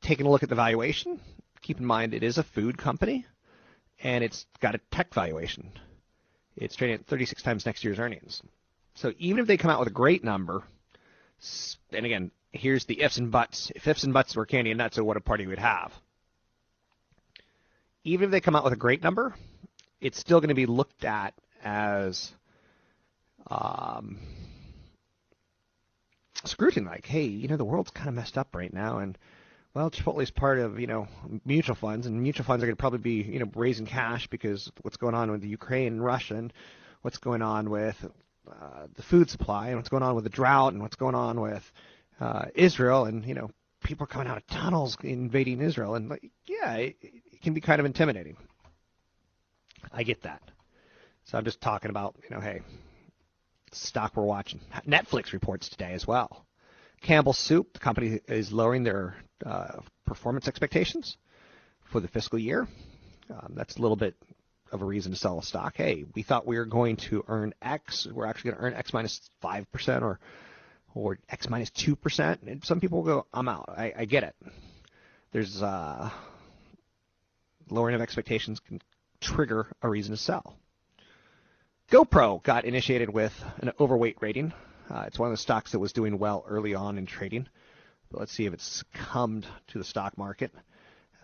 taking 0.00 0.26
a 0.26 0.30
look 0.30 0.42
at 0.42 0.48
the 0.48 0.54
valuation, 0.54 1.20
keep 1.62 1.78
in 1.78 1.86
mind 1.86 2.14
it 2.14 2.22
is 2.22 2.38
a 2.38 2.42
food 2.42 2.78
company 2.78 3.26
and 4.02 4.24
it's 4.24 4.46
got 4.60 4.74
a 4.74 4.80
tech 4.90 5.12
valuation. 5.14 5.70
It's 6.56 6.74
trading 6.74 6.96
at 6.96 7.06
36 7.06 7.42
times 7.42 7.66
next 7.66 7.84
year's 7.84 7.98
earnings. 7.98 8.42
So 8.94 9.12
even 9.18 9.40
if 9.40 9.46
they 9.46 9.56
come 9.56 9.70
out 9.70 9.78
with 9.78 9.88
a 9.88 9.92
great 9.92 10.24
number, 10.24 10.62
and 11.92 12.06
again, 12.06 12.30
here's 12.52 12.84
the 12.84 13.00
ifs 13.00 13.18
and 13.18 13.30
buts. 13.30 13.70
If 13.74 13.86
ifs 13.86 14.04
and 14.04 14.12
buts 14.12 14.36
were 14.36 14.46
candy 14.46 14.70
and 14.70 14.78
nuts, 14.78 14.96
so 14.96 15.04
what 15.04 15.16
a 15.16 15.20
party 15.20 15.46
we'd 15.46 15.58
have. 15.58 15.92
Even 18.04 18.26
if 18.26 18.30
they 18.30 18.40
come 18.40 18.56
out 18.56 18.64
with 18.64 18.72
a 18.72 18.76
great 18.76 19.02
number, 19.02 19.34
it's 20.00 20.18
still 20.18 20.40
going 20.40 20.48
to 20.48 20.54
be 20.54 20.66
looked 20.66 21.04
at 21.04 21.34
as 21.62 22.32
um, 23.50 24.18
scrutiny. 26.44 26.86
Like, 26.86 27.06
hey, 27.06 27.24
you 27.24 27.48
know, 27.48 27.56
the 27.56 27.64
world's 27.64 27.90
kind 27.90 28.08
of 28.08 28.14
messed 28.14 28.38
up 28.38 28.54
right 28.54 28.72
now, 28.72 28.98
and 28.98 29.18
well, 29.74 29.90
Chipotle 29.90 30.22
is 30.22 30.30
part 30.30 30.58
of 30.58 30.80
you 30.80 30.86
know 30.86 31.06
mutual 31.44 31.76
funds, 31.76 32.06
and 32.06 32.22
mutual 32.22 32.44
funds 32.44 32.62
are 32.62 32.66
going 32.66 32.76
to 32.76 32.80
probably 32.80 32.98
be 32.98 33.22
you 33.22 33.38
know 33.38 33.50
raising 33.54 33.86
cash 33.86 34.26
because 34.26 34.70
what's 34.82 34.96
going 34.96 35.14
on 35.14 35.30
with 35.30 35.42
the 35.42 35.48
Ukraine 35.48 35.88
and 35.88 36.04
Russia, 36.04 36.36
and 36.36 36.52
what's 37.02 37.18
going 37.18 37.42
on 37.42 37.70
with 37.70 37.96
uh, 38.48 38.86
the 38.94 39.02
food 39.02 39.30
supply, 39.30 39.68
and 39.68 39.76
what's 39.76 39.88
going 39.88 40.02
on 40.02 40.14
with 40.14 40.24
the 40.24 40.30
drought, 40.30 40.72
and 40.72 40.82
what's 40.82 40.96
going 40.96 41.14
on 41.14 41.40
with 41.40 41.72
uh, 42.20 42.46
Israel, 42.54 43.04
and 43.04 43.24
you 43.24 43.34
know 43.34 43.50
people 43.82 44.04
are 44.04 44.08
coming 44.08 44.28
out 44.28 44.36
of 44.36 44.46
tunnels 44.46 44.96
invading 45.02 45.60
Israel, 45.60 45.94
and 45.94 46.08
like, 46.08 46.30
yeah, 46.46 46.74
it, 46.74 46.96
it 47.00 47.42
can 47.42 47.54
be 47.54 47.60
kind 47.60 47.80
of 47.80 47.86
intimidating. 47.86 48.36
I 49.92 50.02
get 50.02 50.22
that. 50.22 50.42
So 51.24 51.38
I'm 51.38 51.44
just 51.44 51.60
talking 51.60 51.90
about 51.90 52.16
you 52.28 52.34
know, 52.34 52.40
hey, 52.40 52.60
stock 53.72 54.16
we're 54.16 54.24
watching. 54.24 54.60
Netflix 54.86 55.32
reports 55.32 55.68
today 55.68 55.92
as 55.92 56.06
well. 56.06 56.44
Campbell 57.00 57.32
Soup, 57.32 57.72
the 57.72 57.78
company 57.78 58.20
is 58.28 58.52
lowering 58.52 58.84
their 58.84 59.14
uh, 59.44 59.80
performance 60.04 60.48
expectations 60.48 61.16
for 61.84 62.00
the 62.00 62.08
fiscal 62.08 62.38
year. 62.38 62.68
Um, 63.30 63.52
that's 63.54 63.76
a 63.76 63.82
little 63.82 63.96
bit 63.96 64.16
of 64.72 64.82
a 64.82 64.84
reason 64.84 65.12
to 65.12 65.18
sell 65.18 65.38
a 65.38 65.42
stock. 65.42 65.74
Hey, 65.76 66.04
we 66.14 66.22
thought 66.22 66.46
we 66.46 66.58
were 66.58 66.66
going 66.66 66.96
to 66.96 67.24
earn 67.28 67.54
X. 67.62 68.06
We're 68.12 68.26
actually 68.26 68.50
going 68.52 68.60
to 68.60 68.66
earn 68.66 68.74
X 68.74 68.92
minus 68.92 69.20
minus 69.20 69.30
five 69.40 69.72
percent 69.72 70.04
or 70.04 70.20
or 70.94 71.18
X 71.28 71.48
minus 71.48 71.70
two 71.70 71.96
percent. 71.96 72.42
And 72.42 72.64
some 72.64 72.80
people 72.80 72.98
will 72.98 73.06
go, 73.06 73.26
I'm 73.32 73.48
out. 73.48 73.66
I, 73.68 73.92
I 73.96 74.04
get 74.04 74.24
it. 74.24 74.34
There's 75.32 75.62
uh, 75.62 76.10
lowering 77.70 77.94
of 77.94 78.00
expectations 78.00 78.60
can 78.60 78.80
trigger 79.20 79.66
a 79.82 79.88
reason 79.88 80.12
to 80.12 80.20
sell. 80.20 80.56
GoPro 81.90 82.42
got 82.42 82.64
initiated 82.64 83.10
with 83.10 83.32
an 83.58 83.72
overweight 83.80 84.16
rating. 84.20 84.52
Uh, 84.88 85.04
it's 85.06 85.18
one 85.18 85.28
of 85.28 85.32
the 85.32 85.42
stocks 85.42 85.72
that 85.72 85.78
was 85.78 85.92
doing 85.92 86.18
well 86.18 86.44
early 86.48 86.74
on 86.74 86.98
in 86.98 87.06
trading. 87.06 87.48
But 88.10 88.20
let's 88.20 88.32
see 88.32 88.46
if 88.46 88.52
it's 88.52 88.64
succumbed 88.64 89.46
to 89.68 89.78
the 89.78 89.84
stock 89.84 90.18
market 90.18 90.52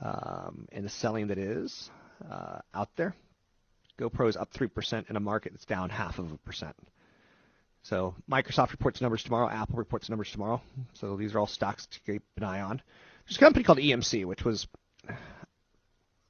um, 0.01 0.67
and 0.73 0.85
the 0.85 0.89
selling 0.89 1.29
that 1.29 1.39
is 1.39 1.91
uh, 2.31 2.59
out 2.75 2.91
there. 2.97 3.15
GoPro 3.99 4.29
is 4.29 4.37
up 4.37 4.53
3% 4.53 5.09
in 5.09 5.17
a 5.17 5.21
market 5.21 5.53
that's 5.53 5.65
down 5.65 5.91
half 5.91 6.19
of 6.19 6.31
a 6.33 6.39
percent. 6.39 6.77
So 7.83 8.15
Microsoft 8.31 8.73
reports 8.73 9.01
numbers 9.01 9.23
tomorrow. 9.23 9.49
Apple 9.49 9.77
reports 9.77 10.09
numbers 10.09 10.31
tomorrow. 10.31 10.61
So 10.95 11.17
these 11.17 11.35
are 11.35 11.39
all 11.39 11.47
stocks 11.47 11.87
to 11.87 12.01
keep 12.01 12.23
an 12.37 12.43
eye 12.43 12.61
on. 12.61 12.83
There's 13.27 13.37
a 13.37 13.41
company 13.41 13.65
called 13.65 13.79
EMC, 13.79 14.25
which 14.25 14.45
was 14.45 14.67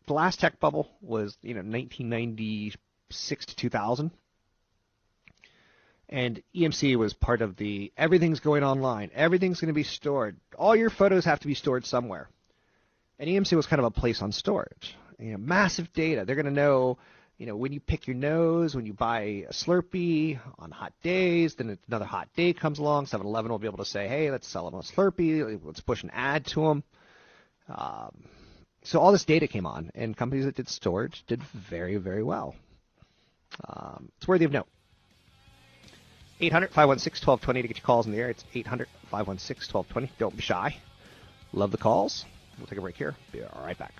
the 0.07 0.15
last 0.15 0.41
tech 0.41 0.61
bubble 0.61 0.89
was 1.01 1.37
you 1.43 1.55
know 1.55 1.61
1996 1.61 3.47
to 3.47 3.57
2000, 3.57 4.11
and 6.09 6.43
EMC 6.55 6.97
was 6.97 7.13
part 7.13 7.43
of 7.43 7.57
the 7.57 7.93
everything's 7.97 8.41
going 8.41 8.63
online, 8.63 9.11
everything's 9.15 9.61
going 9.61 9.69
to 9.69 9.75
be 9.75 9.83
stored, 9.83 10.37
all 10.57 10.77
your 10.77 10.91
photos 10.91 11.25
have 11.25 11.41
to 11.41 11.47
be 11.47 11.55
stored 11.55 11.85
somewhere, 11.85 12.29
and 13.19 13.29
EMC 13.29 13.55
was 13.55 13.67
kind 13.67 13.81
of 13.81 13.87
a 13.87 13.91
place 13.91 14.23
on 14.23 14.33
storage. 14.33 14.97
You 15.19 15.33
know, 15.33 15.39
massive 15.39 15.93
data. 15.93 16.25
They're 16.25 16.37
going 16.37 16.47
to 16.47 16.53
know. 16.53 16.99
You 17.39 17.45
know, 17.45 17.57
when 17.57 17.71
you 17.71 17.81
pick 17.81 18.07
your 18.07 18.17
nose, 18.17 18.75
when 18.75 18.87
you 18.87 18.95
buy 18.95 19.45
a 19.47 19.53
Slurpee 19.53 20.39
on 20.59 20.71
hot 20.71 20.95
days, 21.03 21.55
then 21.55 21.79
another 21.87 22.07
hot 22.07 22.31
day 22.35 22.55
comes 22.55 22.79
along. 22.79 23.07
7-Eleven 23.07 23.51
will 23.51 23.59
be 23.59 23.67
able 23.67 23.77
to 23.77 23.85
say, 23.85 24.09
"Hey, 24.09 24.31
let's 24.31 24.49
sell 24.49 24.65
them 24.71 24.81
a 24.81 24.83
Slurpee. 24.83 25.61
Let's 25.63 25.81
push 25.81 26.03
an 26.03 26.11
ad 26.15 26.47
to 26.47 26.61
them." 26.63 26.85
Um, 27.69 28.25
so 28.87 29.01
all 29.01 29.11
this 29.11 29.25
data 29.25 29.49
came 29.49 29.67
on, 29.67 29.91
and 29.95 30.17
companies 30.17 30.45
that 30.45 30.55
did 30.55 30.69
storage 30.69 31.25
did 31.27 31.43
very, 31.43 31.97
very 31.97 32.23
well. 32.23 32.55
Um, 33.69 34.11
it's 34.17 34.29
worthy 34.29 34.45
of 34.45 34.53
note. 34.53 34.69
800 36.41 36.69
516 36.69 37.27
1220 37.27 37.63
to 37.63 37.69
get 37.69 37.79
your 37.79 37.85
calls 37.85 38.07
in 38.07 38.13
the 38.13 38.19
air. 38.19 38.31
It's 38.31 38.45
800 38.55 38.89
516 39.11 39.75
1220. 39.75 40.13
Don't 40.19 40.37
be 40.37 40.43
shy. 40.43 40.77
Love 41.53 41.73
the 41.73 41.79
calls. 41.79 42.25
We'll 42.59 42.67
take 42.67 42.79
a 42.79 42.83
break 42.83 42.97
here. 42.97 43.17
Be 43.33 43.43
right 43.63 43.77
back. 43.77 43.95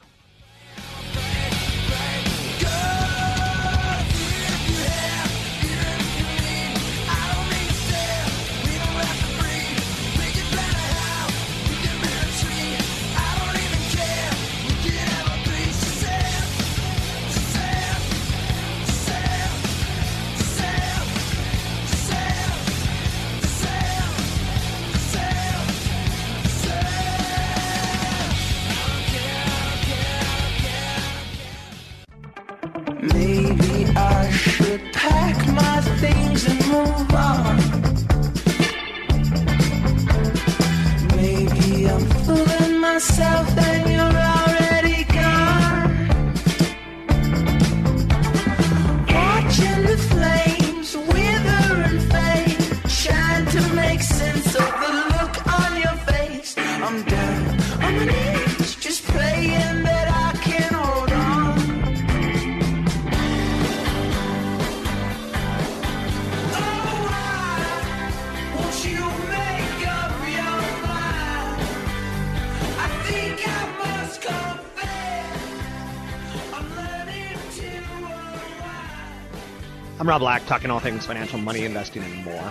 Rob 80.17 80.23
Black, 80.23 80.47
talking 80.47 80.71
all 80.71 80.81
things 80.81 81.05
financial, 81.05 81.39
money, 81.39 81.67
investing, 81.67 82.03
and 82.03 82.25
more. 82.25 82.51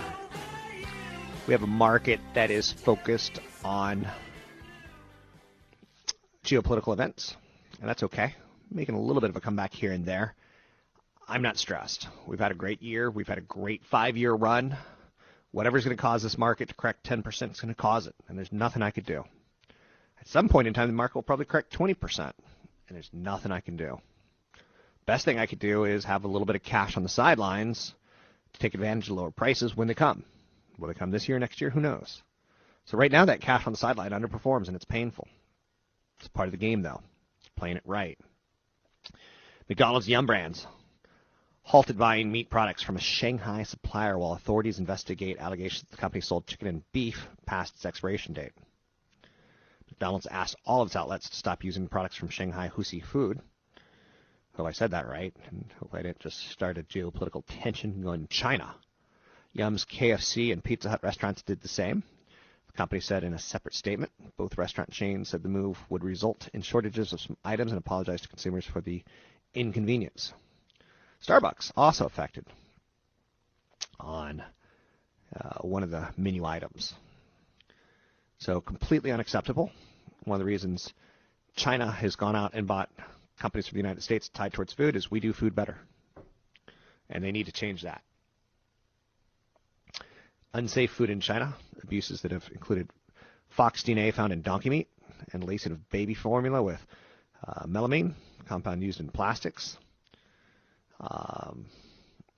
We 1.48 1.52
have 1.52 1.64
a 1.64 1.66
market 1.66 2.20
that 2.34 2.48
is 2.48 2.70
focused 2.70 3.40
on 3.64 4.06
geopolitical 6.44 6.92
events, 6.92 7.36
and 7.80 7.88
that's 7.88 8.04
okay. 8.04 8.36
Making 8.70 8.94
a 8.94 9.00
little 9.00 9.20
bit 9.20 9.30
of 9.30 9.36
a 9.36 9.40
comeback 9.40 9.74
here 9.74 9.90
and 9.90 10.06
there. 10.06 10.36
I'm 11.26 11.42
not 11.42 11.56
stressed. 11.56 12.06
We've 12.24 12.38
had 12.38 12.52
a 12.52 12.54
great 12.54 12.82
year. 12.82 13.10
We've 13.10 13.26
had 13.26 13.38
a 13.38 13.40
great 13.40 13.84
five 13.84 14.16
year 14.16 14.32
run. 14.32 14.76
Whatever's 15.50 15.84
going 15.84 15.96
to 15.96 16.00
cause 16.00 16.22
this 16.22 16.38
market 16.38 16.68
to 16.68 16.74
correct 16.76 17.04
10% 17.04 17.26
is 17.50 17.60
going 17.60 17.74
to 17.74 17.74
cause 17.74 18.06
it, 18.06 18.14
and 18.28 18.38
there's 18.38 18.52
nothing 18.52 18.80
I 18.82 18.92
could 18.92 19.06
do. 19.06 19.24
At 20.20 20.28
some 20.28 20.48
point 20.48 20.68
in 20.68 20.74
time, 20.74 20.86
the 20.86 20.94
market 20.94 21.16
will 21.16 21.24
probably 21.24 21.46
correct 21.46 21.76
20%, 21.76 22.20
and 22.20 22.32
there's 22.90 23.10
nothing 23.12 23.50
I 23.50 23.58
can 23.58 23.76
do. 23.76 23.98
Best 25.06 25.24
thing 25.24 25.38
I 25.38 25.46
could 25.46 25.60
do 25.60 25.84
is 25.84 26.04
have 26.04 26.24
a 26.24 26.28
little 26.28 26.46
bit 26.46 26.56
of 26.56 26.64
cash 26.64 26.96
on 26.96 27.04
the 27.04 27.08
sidelines 27.08 27.94
to 28.52 28.60
take 28.60 28.74
advantage 28.74 29.08
of 29.08 29.16
lower 29.16 29.30
prices 29.30 29.76
when 29.76 29.86
they 29.86 29.94
come. 29.94 30.24
Will 30.78 30.88
they 30.88 30.94
come 30.94 31.12
this 31.12 31.28
year, 31.28 31.38
next 31.38 31.60
year? 31.60 31.70
Who 31.70 31.80
knows? 31.80 32.22
So 32.86 32.98
right 32.98 33.10
now, 33.10 33.24
that 33.24 33.40
cash 33.40 33.66
on 33.66 33.72
the 33.72 33.78
sideline 33.78 34.10
underperforms, 34.10 34.66
and 34.66 34.74
it's 34.74 34.84
painful. 34.84 35.28
It's 36.18 36.28
part 36.28 36.48
of 36.48 36.52
the 36.52 36.58
game, 36.58 36.82
though. 36.82 37.02
It's 37.38 37.48
playing 37.56 37.76
it 37.76 37.82
right. 37.86 38.18
McDonald's 39.68 40.08
Yum 40.08 40.26
Brands 40.26 40.66
halted 41.62 41.98
buying 41.98 42.30
meat 42.30 42.50
products 42.50 42.82
from 42.82 42.96
a 42.96 43.00
Shanghai 43.00 43.62
supplier 43.62 44.18
while 44.18 44.32
authorities 44.32 44.78
investigate 44.78 45.38
allegations 45.38 45.82
that 45.82 45.90
the 45.90 45.96
company 45.96 46.20
sold 46.20 46.46
chicken 46.46 46.68
and 46.68 46.82
beef 46.92 47.28
past 47.44 47.74
its 47.74 47.86
expiration 47.86 48.34
date. 48.34 48.52
McDonald's 49.88 50.26
asked 50.26 50.56
all 50.64 50.82
of 50.82 50.88
its 50.88 50.96
outlets 50.96 51.28
to 51.28 51.36
stop 51.36 51.64
using 51.64 51.88
products 51.88 52.16
from 52.16 52.28
Shanghai 52.28 52.70
Husi 52.74 53.04
Food. 53.04 53.40
Hope 54.56 54.66
I 54.66 54.72
said 54.72 54.92
that 54.92 55.06
right, 55.06 55.34
and 55.50 55.66
hope 55.78 55.94
I 55.94 56.00
didn't 56.00 56.20
just 56.20 56.48
start 56.50 56.78
a 56.78 56.82
geopolitical 56.82 57.42
tension 57.62 58.00
going 58.02 58.22
in 58.22 58.28
China. 58.28 58.74
Yum's 59.52 59.84
KFC 59.84 60.50
and 60.50 60.64
Pizza 60.64 60.88
Hut 60.88 61.02
restaurants 61.02 61.42
did 61.42 61.60
the 61.60 61.68
same. 61.68 62.02
The 62.68 62.72
company 62.72 63.02
said 63.02 63.22
in 63.22 63.34
a 63.34 63.38
separate 63.38 63.74
statement, 63.74 64.12
both 64.38 64.56
restaurant 64.56 64.90
chains 64.90 65.28
said 65.28 65.42
the 65.42 65.50
move 65.50 65.78
would 65.90 66.02
result 66.02 66.48
in 66.54 66.62
shortages 66.62 67.12
of 67.12 67.20
some 67.20 67.36
items 67.44 67.70
and 67.70 67.78
apologized 67.78 68.22
to 68.22 68.28
consumers 68.30 68.64
for 68.64 68.80
the 68.80 69.02
inconvenience. 69.52 70.32
Starbucks 71.22 71.72
also 71.76 72.06
affected 72.06 72.46
on 74.00 74.42
uh, 75.38 75.58
one 75.60 75.82
of 75.82 75.90
the 75.90 76.08
menu 76.16 76.46
items. 76.46 76.94
So 78.38 78.62
completely 78.62 79.12
unacceptable. 79.12 79.70
One 80.24 80.36
of 80.36 80.40
the 80.40 80.50
reasons 80.50 80.94
China 81.56 81.90
has 81.90 82.16
gone 82.16 82.36
out 82.36 82.54
and 82.54 82.66
bought 82.66 82.90
companies 83.38 83.68
from 83.68 83.76
the 83.76 83.82
United 83.82 84.02
States 84.02 84.28
tied 84.28 84.52
towards 84.52 84.72
food 84.72 84.96
is 84.96 85.10
we 85.10 85.20
do 85.20 85.32
food 85.32 85.54
better. 85.54 85.78
And 87.08 87.22
they 87.22 87.32
need 87.32 87.46
to 87.46 87.52
change 87.52 87.82
that. 87.82 88.02
Unsafe 90.52 90.90
food 90.90 91.10
in 91.10 91.20
China, 91.20 91.54
abuses 91.82 92.22
that 92.22 92.32
have 92.32 92.48
included 92.52 92.90
fox 93.50 93.82
DNA 93.82 94.12
found 94.12 94.32
in 94.32 94.42
donkey 94.42 94.70
meat 94.70 94.88
and 95.32 95.44
lacing 95.44 95.72
of 95.72 95.90
baby 95.90 96.14
formula 96.14 96.62
with 96.62 96.84
uh, 97.46 97.66
melamine, 97.66 98.14
compound 98.48 98.82
used 98.82 99.00
in 99.00 99.08
plastics. 99.08 99.76
Um, 101.00 101.66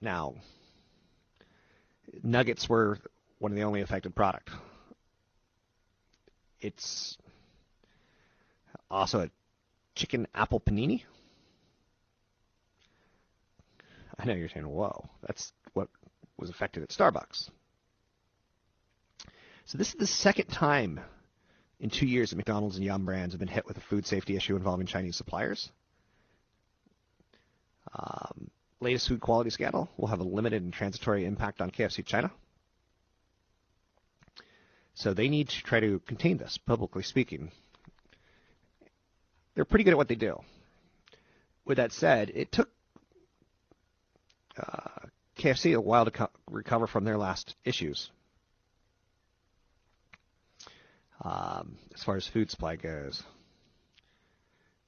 now, 0.00 0.34
nuggets 2.22 2.68
were 2.68 2.98
one 3.38 3.52
of 3.52 3.56
the 3.56 3.62
only 3.62 3.82
affected 3.82 4.14
product. 4.14 4.50
It's 6.60 7.16
also 8.90 9.20
a 9.20 9.30
chicken 9.98 10.26
apple 10.34 10.60
panini. 10.60 11.02
I 14.18 14.24
know 14.24 14.34
you're 14.34 14.48
saying, 14.48 14.66
"Whoa, 14.66 15.08
that's 15.22 15.52
what 15.74 15.88
was 16.36 16.50
affected 16.50 16.82
at 16.82 16.90
Starbucks." 16.90 17.50
So 19.64 19.76
this 19.76 19.88
is 19.88 19.94
the 19.94 20.06
second 20.06 20.46
time 20.46 21.00
in 21.80 21.90
two 21.90 22.06
years 22.06 22.30
that 22.30 22.36
McDonald's 22.36 22.76
and 22.76 22.84
Yum 22.84 23.04
brands 23.04 23.34
have 23.34 23.38
been 23.38 23.48
hit 23.48 23.66
with 23.66 23.76
a 23.76 23.80
food 23.80 24.06
safety 24.06 24.36
issue 24.36 24.56
involving 24.56 24.86
Chinese 24.86 25.16
suppliers. 25.16 25.70
Um, 27.92 28.50
latest 28.80 29.08
food 29.08 29.20
quality 29.20 29.50
scandal 29.50 29.88
will 29.96 30.08
have 30.08 30.20
a 30.20 30.24
limited 30.24 30.62
and 30.62 30.72
transitory 30.72 31.24
impact 31.24 31.60
on 31.60 31.70
KFC 31.70 32.04
China. 32.04 32.30
So 34.94 35.14
they 35.14 35.28
need 35.28 35.48
to 35.50 35.62
try 35.62 35.80
to 35.80 36.00
contain 36.00 36.38
this, 36.38 36.58
publicly 36.58 37.02
speaking. 37.02 37.52
They're 39.58 39.64
pretty 39.64 39.82
good 39.82 39.90
at 39.90 39.96
what 39.96 40.06
they 40.06 40.14
do. 40.14 40.40
With 41.64 41.78
that 41.78 41.90
said, 41.90 42.30
it 42.32 42.52
took 42.52 42.70
uh, 44.56 45.08
KFC 45.36 45.74
a 45.74 45.80
while 45.80 46.04
to 46.04 46.12
co- 46.12 46.30
recover 46.48 46.86
from 46.86 47.02
their 47.02 47.16
last 47.16 47.56
issues. 47.64 48.08
Um, 51.24 51.76
as 51.92 52.04
far 52.04 52.14
as 52.14 52.24
food 52.28 52.52
supply 52.52 52.76
goes, 52.76 53.20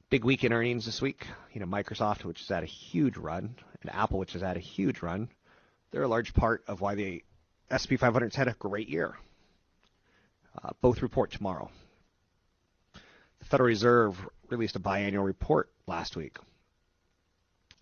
big 0.08 0.24
week 0.24 0.44
in 0.44 0.52
earnings 0.52 0.86
this 0.86 1.02
week. 1.02 1.26
You 1.52 1.60
know, 1.60 1.66
Microsoft, 1.66 2.24
which 2.24 2.38
has 2.38 2.48
had 2.48 2.62
a 2.62 2.66
huge 2.66 3.16
run, 3.16 3.56
and 3.82 3.92
Apple, 3.92 4.20
which 4.20 4.34
has 4.34 4.42
had 4.42 4.56
a 4.56 4.60
huge 4.60 5.02
run. 5.02 5.30
They're 5.90 6.04
a 6.04 6.08
large 6.08 6.32
part 6.32 6.62
of 6.68 6.80
why 6.80 6.94
the 6.94 7.24
S&P 7.72 7.98
500's 7.98 8.36
had 8.36 8.46
a 8.46 8.54
great 8.56 8.88
year. 8.88 9.16
Uh, 10.62 10.70
both 10.80 11.02
report 11.02 11.32
tomorrow. 11.32 11.72
Federal 13.50 13.66
Reserve 13.66 14.16
released 14.48 14.76
a 14.76 14.80
biannual 14.80 15.24
report 15.24 15.70
last 15.88 16.16
week. 16.16 16.38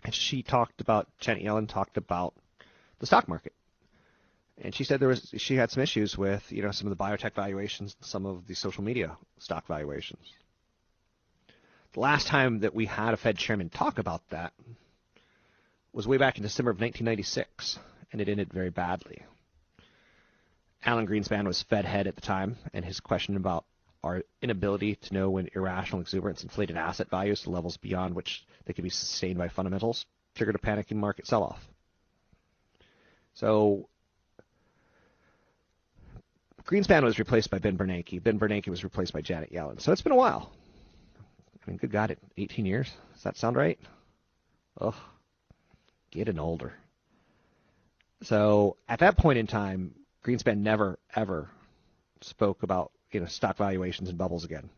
And 0.03 0.15
she 0.15 0.43
talked 0.43 0.81
about, 0.81 1.09
Janet 1.21 1.45
Yellen 1.45 1.69
talked 1.69 1.99
about 1.99 2.35
the 3.01 3.07
stock 3.07 3.29
market. 3.29 3.53
And 4.63 4.75
she 4.75 4.83
said 4.83 4.99
there 4.99 5.09
was 5.09 5.33
she 5.37 5.57
had 5.57 5.71
some 5.71 5.83
issues 5.83 6.17
with, 6.17 6.51
you 6.51 6.63
know, 6.63 6.71
some 6.71 6.91
of 6.91 6.97
the 6.97 7.05
biotech 7.05 7.35
valuations, 7.35 7.97
some 8.01 8.25
of 8.25 8.47
the 8.47 8.55
social 8.55 8.83
media 8.83 9.17
stock 9.39 9.67
valuations. 9.67 10.33
The 11.93 12.01
last 12.01 12.27
time 12.27 12.61
that 12.61 12.75
we 12.75 12.87
had 12.87 13.13
a 13.13 13.19
Fed 13.19 13.37
chairman 13.37 13.69
talk 13.69 13.99
about 13.99 14.23
that 14.31 14.55
was 15.93 16.09
way 16.09 16.17
back 16.17 16.39
in 16.39 16.43
December 16.43 16.71
of 16.71 16.81
1996, 16.81 17.79
and 18.11 18.21
it 18.21 18.29
ended 18.29 18.53
very 18.53 18.71
badly. 18.71 19.23
Alan 20.85 21.07
Greenspan 21.07 21.47
was 21.47 21.63
Fed 21.63 21.85
head 21.85 22.07
at 22.07 22.15
the 22.15 22.21
time, 22.21 22.57
and 22.73 22.85
his 22.85 23.01
question 23.01 23.37
about 23.37 23.65
our 24.03 24.23
inability 24.43 24.95
to 24.97 25.15
know 25.15 25.31
when 25.31 25.49
irrational 25.55 26.01
exuberance 26.01 26.43
inflated 26.43 26.77
asset 26.77 27.11
values 27.11 27.43
to 27.43 27.51
levels 27.51 27.77
beyond 27.77 28.15
which 28.15 28.47
they 28.65 28.73
could 28.73 28.85
be 28.85 28.91
sustained 28.91 29.39
by 29.39 29.49
fundamentals 29.49 30.07
triggered 30.35 30.55
a 30.55 30.59
panicking 30.59 30.97
market 30.97 31.27
sell-off. 31.27 31.61
So 33.35 33.89
Greenspan 36.65 37.03
was 37.03 37.19
replaced 37.19 37.51
by 37.51 37.59
Ben 37.59 37.77
Bernanke. 37.77 38.23
Ben 38.23 38.39
Bernanke 38.39 38.69
was 38.69 38.85
replaced 38.85 39.13
by 39.13 39.21
Janet 39.21 39.53
Yellen. 39.53 39.81
So 39.81 39.91
it's 39.91 40.03
been 40.03 40.13
a 40.13 40.17
while. 40.17 40.53
I 41.67 41.71
mean, 41.71 41.79
good 41.79 41.91
God, 41.91 42.17
18 42.37 42.67
years? 42.67 42.91
Does 43.15 43.23
that 43.25 43.37
sound 43.37 43.57
right? 43.57 43.79
Ugh, 44.81 44.95
getting 46.11 46.39
older. 46.39 46.73
So 48.23 48.77
at 48.89 49.01
that 49.01 49.17
point 49.17 49.39
in 49.39 49.47
time, 49.47 49.95
Greenspan 50.25 50.59
never, 50.59 50.99
ever 51.15 51.49
spoke 52.21 52.63
about 52.63 52.93
you 53.11 53.21
know 53.21 53.27
stock 53.27 53.57
valuations 53.57 54.09
and 54.09 54.19
bubbles 54.19 54.45
again. 54.45 54.71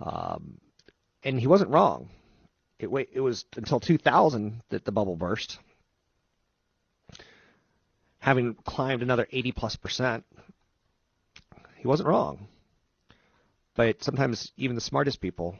Um, 0.00 0.58
and 1.24 1.38
he 1.38 1.46
wasn't 1.46 1.70
wrong. 1.70 2.08
It 2.78 2.88
it 3.12 3.20
was 3.20 3.44
until 3.56 3.80
2000 3.80 4.62
that 4.68 4.84
the 4.84 4.92
bubble 4.92 5.16
burst, 5.16 5.58
having 8.18 8.54
climbed 8.54 9.02
another 9.02 9.26
80 9.30 9.52
plus 9.52 9.76
percent. 9.76 10.24
He 11.76 11.88
wasn't 11.88 12.08
wrong. 12.08 12.48
But 13.74 14.02
sometimes 14.02 14.52
even 14.56 14.74
the 14.74 14.80
smartest 14.80 15.20
people 15.20 15.56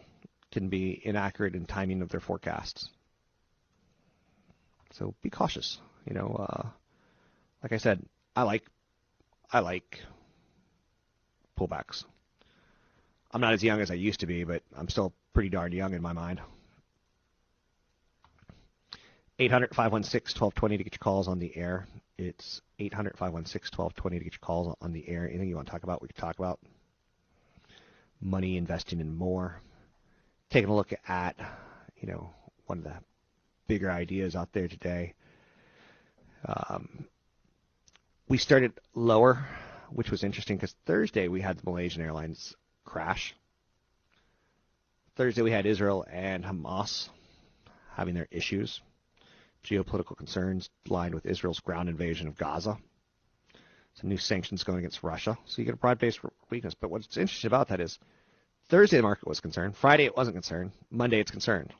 can 0.50 0.68
be 0.68 1.00
inaccurate 1.04 1.54
in 1.54 1.66
timing 1.66 2.02
of 2.02 2.08
their 2.08 2.20
forecasts. 2.20 2.88
So 4.92 5.14
be 5.22 5.30
cautious. 5.30 5.78
You 6.06 6.14
know, 6.14 6.46
uh, 6.48 6.68
like 7.62 7.72
I 7.72 7.76
said, 7.76 8.04
I 8.34 8.42
like 8.42 8.64
I 9.52 9.60
like 9.60 10.00
pullbacks. 11.58 12.04
I'm 13.32 13.40
not 13.40 13.52
as 13.52 13.62
young 13.62 13.80
as 13.80 13.90
I 13.90 13.94
used 13.94 14.20
to 14.20 14.26
be, 14.26 14.44
but 14.44 14.62
I'm 14.76 14.88
still 14.88 15.12
pretty 15.34 15.50
darn 15.50 15.72
young 15.72 15.92
in 15.94 16.02
my 16.02 16.12
mind. 16.12 16.40
800 19.38 19.74
516 19.74 20.40
1220 20.40 20.78
to 20.78 20.84
get 20.84 20.94
your 20.94 20.98
calls 20.98 21.28
on 21.28 21.38
the 21.38 21.56
air. 21.56 21.86
It's 22.16 22.60
800 22.78 23.16
516 23.16 23.76
1220 23.76 24.18
to 24.18 24.24
get 24.24 24.32
your 24.32 24.40
calls 24.40 24.76
on 24.80 24.92
the 24.92 25.08
air. 25.08 25.28
Anything 25.28 25.48
you 25.48 25.56
want 25.56 25.68
to 25.68 25.70
talk 25.70 25.84
about, 25.84 26.02
we 26.02 26.08
can 26.08 26.16
talk 26.16 26.38
about. 26.38 26.58
Money, 28.20 28.56
investing, 28.56 29.00
and 29.00 29.16
more. 29.16 29.60
Taking 30.50 30.70
a 30.70 30.74
look 30.74 30.92
at, 31.06 31.36
you 32.00 32.08
know, 32.08 32.30
one 32.66 32.78
of 32.78 32.84
the 32.84 32.94
bigger 33.68 33.90
ideas 33.90 34.34
out 34.34 34.52
there 34.52 34.66
today. 34.66 35.14
Um, 36.44 37.06
we 38.28 38.38
started 38.38 38.72
lower, 38.94 39.46
which 39.90 40.10
was 40.10 40.24
interesting 40.24 40.56
because 40.56 40.74
Thursday 40.86 41.28
we 41.28 41.40
had 41.40 41.58
the 41.58 41.62
Malaysian 41.64 42.02
Airlines 42.02 42.54
crash. 42.84 43.34
Thursday 45.16 45.42
we 45.42 45.50
had 45.50 45.66
Israel 45.66 46.04
and 46.10 46.44
Hamas 46.44 47.08
having 47.96 48.14
their 48.14 48.28
issues, 48.30 48.80
geopolitical 49.64 50.16
concerns 50.16 50.70
lined 50.88 51.14
with 51.14 51.26
Israel's 51.26 51.60
ground 51.60 51.88
invasion 51.88 52.28
of 52.28 52.36
Gaza. 52.36 52.78
Some 53.94 54.08
new 54.08 54.18
sanctions 54.18 54.62
going 54.62 54.78
against 54.78 55.02
Russia. 55.02 55.36
So 55.46 55.60
you 55.60 55.64
get 55.64 55.74
a 55.74 55.78
broad-based 55.78 56.20
weakness. 56.50 56.74
But 56.74 56.90
what's 56.90 57.16
interesting 57.16 57.48
about 57.48 57.68
that 57.68 57.80
is 57.80 57.98
Thursday 58.68 58.98
the 58.98 59.02
market 59.02 59.26
was 59.26 59.40
concerned. 59.40 59.76
Friday 59.76 60.04
it 60.04 60.16
wasn't 60.16 60.36
concerned. 60.36 60.70
Monday 60.90 61.18
it's 61.18 61.32
concerned. 61.32 61.74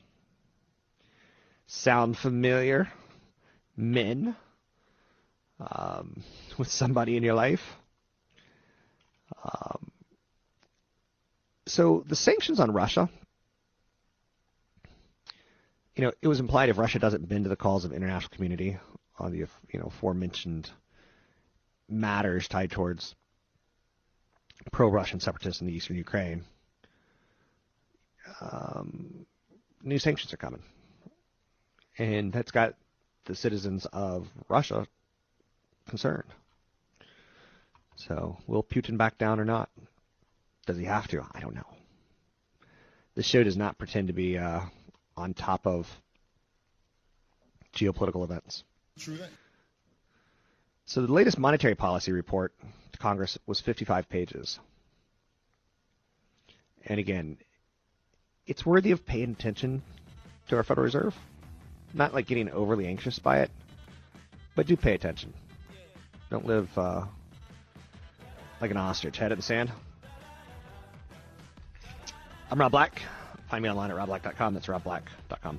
Sound 1.67 2.19
familiar? 2.19 2.91
Men? 3.77 4.35
um, 5.61 6.23
with 6.57 6.69
somebody 6.69 7.17
in 7.17 7.23
your 7.23 7.35
life. 7.35 7.77
Um, 9.43 9.91
so 11.67 12.05
the 12.07 12.17
sanctions 12.17 12.61
on 12.61 12.73
Russia, 12.73 13.09
you 15.95 16.05
know, 16.05 16.13
it 16.23 16.29
was 16.29 16.41
implied 16.41 16.69
if 16.69 16.79
Russia 16.79 16.99
doesn't 16.99 17.29
bend 17.29 17.45
to 17.45 17.49
the 17.49 17.57
calls 17.57 17.85
of 17.85 17.93
international 17.93 18.31
community 18.31 18.79
on 19.19 19.33
the 19.33 19.39
you 19.39 19.81
know 19.81 19.87
aforementioned 19.87 20.71
matters 21.89 22.47
tied 22.49 22.71
towards 22.71 23.15
pro-Russian 24.73 25.21
separatists 25.21 25.61
in 25.61 25.67
the 25.67 25.73
eastern 25.73 25.97
Ukraine, 25.97 26.45
um, 28.41 29.27
new 29.83 29.99
sanctions 29.99 30.33
are 30.33 30.37
coming, 30.37 30.63
and 31.97 32.33
that's 32.33 32.51
got 32.51 32.75
the 33.25 33.35
citizens 33.35 33.87
of 33.93 34.29
Russia 34.49 34.87
concerned. 35.89 36.29
So, 37.99 38.39
will 38.47 38.63
Putin 38.63 38.97
back 38.97 39.19
down 39.19 39.41
or 39.41 39.45
not? 39.45 39.69
Does 40.67 40.79
he 40.79 40.85
have 40.85 41.09
to? 41.09 41.27
I 41.35 41.41
don't 41.41 41.55
know. 41.55 41.67
This 43.17 43.27
show 43.27 43.43
does 43.43 43.57
not 43.57 43.77
pretend 43.77 44.07
to 44.07 44.13
be 44.13 44.39
uh, 44.39 44.61
on 45.17 45.35
top 45.35 45.67
of 45.67 45.89
geopolitical 47.75 48.23
events. 48.23 48.63
True. 49.01 49.19
So, 50.87 51.05
the 51.05 51.13
latest 51.13 51.39
monetary 51.39 51.75
policy 51.75 52.13
report 52.13 52.55
to 52.93 52.99
Congress 52.99 53.37
was 53.47 53.61
55 53.61 54.09
pages. 54.09 54.61
And 56.87 57.01
again, 57.01 57.37
it's 58.47 58.65
worthy 58.65 58.93
of 58.93 59.05
paying 59.05 59.33
attention 59.33 59.83
to 60.49 60.57
our 60.57 60.63
Federal 60.63 60.85
Reserve. 60.85 61.17
Not 61.93 62.15
like 62.15 62.27
getting 62.27 62.49
overly 62.51 62.87
anxious 62.87 63.19
by 63.19 63.41
it, 63.41 63.51
but 64.55 64.69
do 64.69 64.77
pay 64.77 64.95
attention. 64.95 65.35
Don't 66.31 66.47
live 66.47 66.69
uh, 66.79 67.07
like 68.61 68.71
an 68.71 68.77
ostrich, 68.77 69.19
head 69.19 69.33
in 69.33 69.39
the 69.39 69.43
sand. 69.43 69.71
I'm 72.51 72.59
Rob 72.61 72.73
Black. 72.73 73.03
Find 73.49 73.63
me 73.63 73.71
online 73.71 73.91
at 73.91 73.97
robblack.com. 73.97 74.55
That's 74.55 74.67
robblack.com. 74.67 75.59